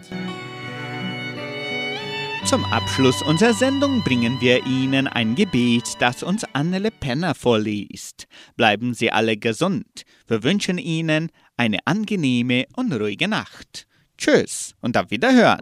Zum 2.44 2.62
Abschluss 2.66 3.22
unserer 3.22 3.54
Sendung 3.54 4.02
bringen 4.02 4.38
wir 4.42 4.66
Ihnen 4.66 5.06
ein 5.06 5.34
Gebet, 5.34 5.94
das 6.00 6.22
uns 6.22 6.44
Annele 6.52 6.90
Penner 6.90 7.34
vorliest. 7.34 8.26
Bleiben 8.54 8.92
Sie 8.92 9.10
alle 9.10 9.38
gesund. 9.38 10.02
Wir 10.26 10.42
wünschen 10.42 10.76
Ihnen 10.76 11.30
eine 11.56 11.78
angenehme 11.86 12.66
und 12.76 12.92
ruhige 12.92 13.28
Nacht. 13.28 13.86
Tschüss 14.18 14.74
und 14.82 14.98
auf 14.98 15.10
Wiederhören. 15.10 15.60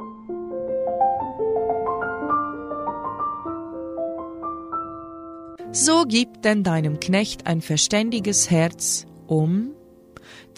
So 5.71 6.03
gib 6.05 6.43
denn 6.43 6.65
deinem 6.65 6.99
Knecht 6.99 7.47
ein 7.47 7.61
verständiges 7.61 8.51
Herz, 8.51 9.07
um 9.29 9.78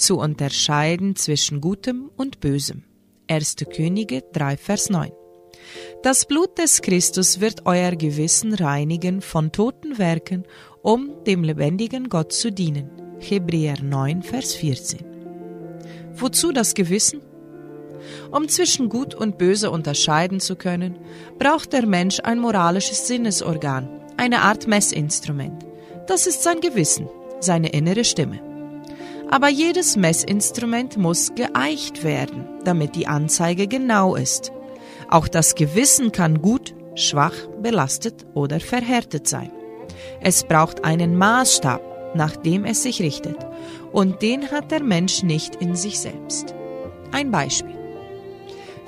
zu 0.00 0.18
unterscheiden 0.18 1.16
zwischen 1.16 1.60
Gutem 1.60 2.10
und 2.16 2.40
Bösem. 2.40 2.84
1. 3.28 3.56
Könige 3.74 4.22
3, 4.32 4.56
Vers 4.56 4.90
9. 4.90 5.12
Das 6.02 6.24
Blut 6.26 6.58
des 6.58 6.82
Christus 6.82 7.40
wird 7.40 7.66
euer 7.66 7.92
Gewissen 7.92 8.54
reinigen 8.54 9.20
von 9.20 9.52
toten 9.52 9.98
Werken, 9.98 10.44
um 10.82 11.22
dem 11.26 11.44
lebendigen 11.44 12.08
Gott 12.08 12.32
zu 12.32 12.50
dienen. 12.50 12.90
Hebräer 13.20 13.82
9, 13.82 14.22
Vers 14.22 14.54
14. 14.54 15.04
Wozu 16.14 16.52
das 16.52 16.74
Gewissen? 16.74 17.20
Um 18.30 18.48
zwischen 18.48 18.88
Gut 18.88 19.14
und 19.14 19.38
Böse 19.38 19.70
unterscheiden 19.70 20.40
zu 20.40 20.56
können, 20.56 20.98
braucht 21.38 21.72
der 21.72 21.86
Mensch 21.86 22.18
ein 22.24 22.38
moralisches 22.38 23.06
Sinnesorgan, 23.06 23.88
eine 24.16 24.40
Art 24.40 24.66
Messinstrument. 24.66 25.66
Das 26.06 26.26
ist 26.26 26.42
sein 26.42 26.60
Gewissen, 26.60 27.08
seine 27.40 27.68
innere 27.68 28.04
Stimme. 28.04 28.49
Aber 29.30 29.48
jedes 29.48 29.96
Messinstrument 29.96 30.96
muss 30.96 31.32
geeicht 31.36 32.02
werden, 32.02 32.48
damit 32.64 32.96
die 32.96 33.06
Anzeige 33.06 33.68
genau 33.68 34.16
ist. 34.16 34.50
Auch 35.08 35.28
das 35.28 35.54
Gewissen 35.54 36.10
kann 36.10 36.42
gut, 36.42 36.74
schwach, 36.96 37.34
belastet 37.62 38.26
oder 38.34 38.58
verhärtet 38.58 39.28
sein. 39.28 39.52
Es 40.20 40.44
braucht 40.44 40.84
einen 40.84 41.16
Maßstab, 41.16 42.14
nach 42.16 42.36
dem 42.36 42.64
es 42.64 42.82
sich 42.82 43.00
richtet, 43.00 43.36
und 43.92 44.20
den 44.20 44.50
hat 44.50 44.72
der 44.72 44.82
Mensch 44.82 45.22
nicht 45.22 45.56
in 45.56 45.76
sich 45.76 46.00
selbst. 46.00 46.54
Ein 47.12 47.30
Beispiel. 47.30 47.76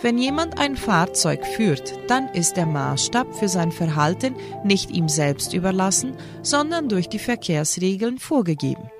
Wenn 0.00 0.18
jemand 0.18 0.58
ein 0.58 0.76
Fahrzeug 0.76 1.46
führt, 1.46 1.94
dann 2.08 2.28
ist 2.30 2.56
der 2.56 2.66
Maßstab 2.66 3.34
für 3.36 3.48
sein 3.48 3.70
Verhalten 3.70 4.34
nicht 4.64 4.90
ihm 4.90 5.08
selbst 5.08 5.54
überlassen, 5.54 6.16
sondern 6.42 6.88
durch 6.88 7.08
die 7.08 7.20
Verkehrsregeln 7.20 8.18
vorgegeben. 8.18 8.90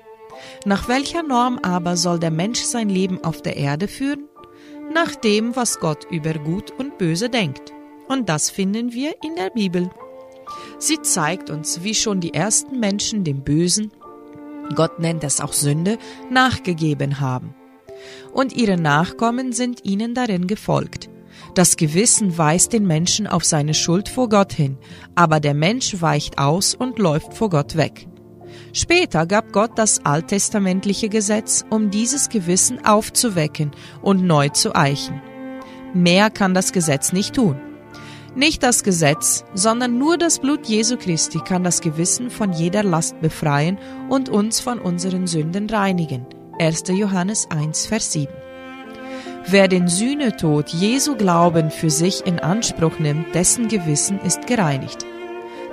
Nach 0.65 0.87
welcher 0.87 1.23
Norm 1.23 1.59
aber 1.61 1.97
soll 1.97 2.19
der 2.19 2.31
Mensch 2.31 2.61
sein 2.61 2.89
Leben 2.89 3.23
auf 3.23 3.41
der 3.41 3.57
Erde 3.57 3.87
führen? 3.87 4.27
Nach 4.93 5.15
dem, 5.15 5.55
was 5.55 5.79
Gott 5.79 6.05
über 6.09 6.33
Gut 6.33 6.71
und 6.71 6.97
Böse 6.97 7.29
denkt. 7.29 7.73
Und 8.07 8.29
das 8.29 8.49
finden 8.49 8.93
wir 8.93 9.15
in 9.23 9.35
der 9.35 9.49
Bibel. 9.49 9.89
Sie 10.77 11.01
zeigt 11.01 11.49
uns, 11.49 11.83
wie 11.83 11.95
schon 11.95 12.19
die 12.19 12.33
ersten 12.33 12.79
Menschen 12.79 13.23
dem 13.23 13.43
Bösen, 13.43 13.91
Gott 14.75 14.99
nennt 14.99 15.23
es 15.23 15.39
auch 15.39 15.53
Sünde, 15.53 15.97
nachgegeben 16.29 17.19
haben. 17.19 17.53
Und 18.31 18.53
ihre 18.53 18.77
Nachkommen 18.77 19.53
sind 19.53 19.85
ihnen 19.85 20.13
darin 20.13 20.47
gefolgt. 20.47 21.09
Das 21.55 21.77
Gewissen 21.77 22.37
weist 22.37 22.73
den 22.73 22.87
Menschen 22.87 23.27
auf 23.27 23.43
seine 23.43 23.73
Schuld 23.73 24.09
vor 24.09 24.29
Gott 24.29 24.53
hin, 24.53 24.77
aber 25.15 25.39
der 25.39 25.53
Mensch 25.53 26.01
weicht 26.01 26.37
aus 26.37 26.73
und 26.73 26.99
läuft 26.99 27.33
vor 27.33 27.49
Gott 27.49 27.75
weg. 27.75 28.07
Später 28.75 29.27
gab 29.27 29.53
Gott 29.53 29.71
das 29.75 30.03
alttestamentliche 30.03 31.07
Gesetz, 31.07 31.63
um 31.69 31.91
dieses 31.91 32.29
Gewissen 32.29 32.83
aufzuwecken 32.83 33.71
und 34.01 34.23
neu 34.23 34.49
zu 34.49 34.75
eichen. 34.75 35.21
Mehr 35.93 36.31
kann 36.31 36.55
das 36.55 36.73
Gesetz 36.73 37.13
nicht 37.13 37.35
tun. 37.35 37.55
Nicht 38.35 38.63
das 38.63 38.83
Gesetz, 38.83 39.45
sondern 39.53 39.99
nur 39.99 40.17
das 40.17 40.39
Blut 40.39 40.65
Jesu 40.65 40.97
Christi 40.97 41.37
kann 41.37 41.63
das 41.63 41.81
Gewissen 41.81 42.31
von 42.31 42.51
jeder 42.51 42.81
Last 42.81 43.21
befreien 43.21 43.77
und 44.09 44.27
uns 44.29 44.59
von 44.59 44.79
unseren 44.79 45.27
Sünden 45.27 45.69
reinigen. 45.69 46.25
1. 46.59 46.85
Johannes 46.87 47.47
1, 47.51 47.85
Vers 47.85 48.11
7. 48.11 48.33
Wer 49.45 49.67
den 49.67 49.87
Sühnetod 49.87 50.69
Jesu 50.69 51.15
Glauben 51.15 51.69
für 51.69 51.91
sich 51.91 52.25
in 52.25 52.39
Anspruch 52.39 52.97
nimmt, 52.97 53.35
dessen 53.35 53.67
Gewissen 53.67 54.19
ist 54.21 54.47
gereinigt. 54.47 55.05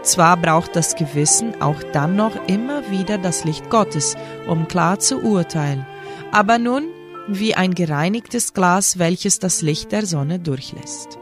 Zwar 0.03 0.37
braucht 0.37 0.75
das 0.77 0.97
Gewissen 0.97 1.61
auch 1.61 1.83
dann 1.93 2.17
noch 2.17 2.35
immer 2.49 2.91
wieder 2.91 3.19
das 3.19 3.45
Licht 3.45 3.69
Gottes, 3.71 4.17
um 4.49 4.67
klar 4.67 4.99
zu 4.99 5.23
urteilen, 5.23 5.87
aber 6.33 6.59
nun 6.59 6.89
wie 7.29 7.55
ein 7.55 7.75
gereinigtes 7.75 8.55
Glas, 8.55 8.99
welches 8.99 9.39
das 9.39 9.63
Licht 9.63 9.93
der 9.93 10.07
Sonne 10.07 10.41
durchlässt. 10.41 11.20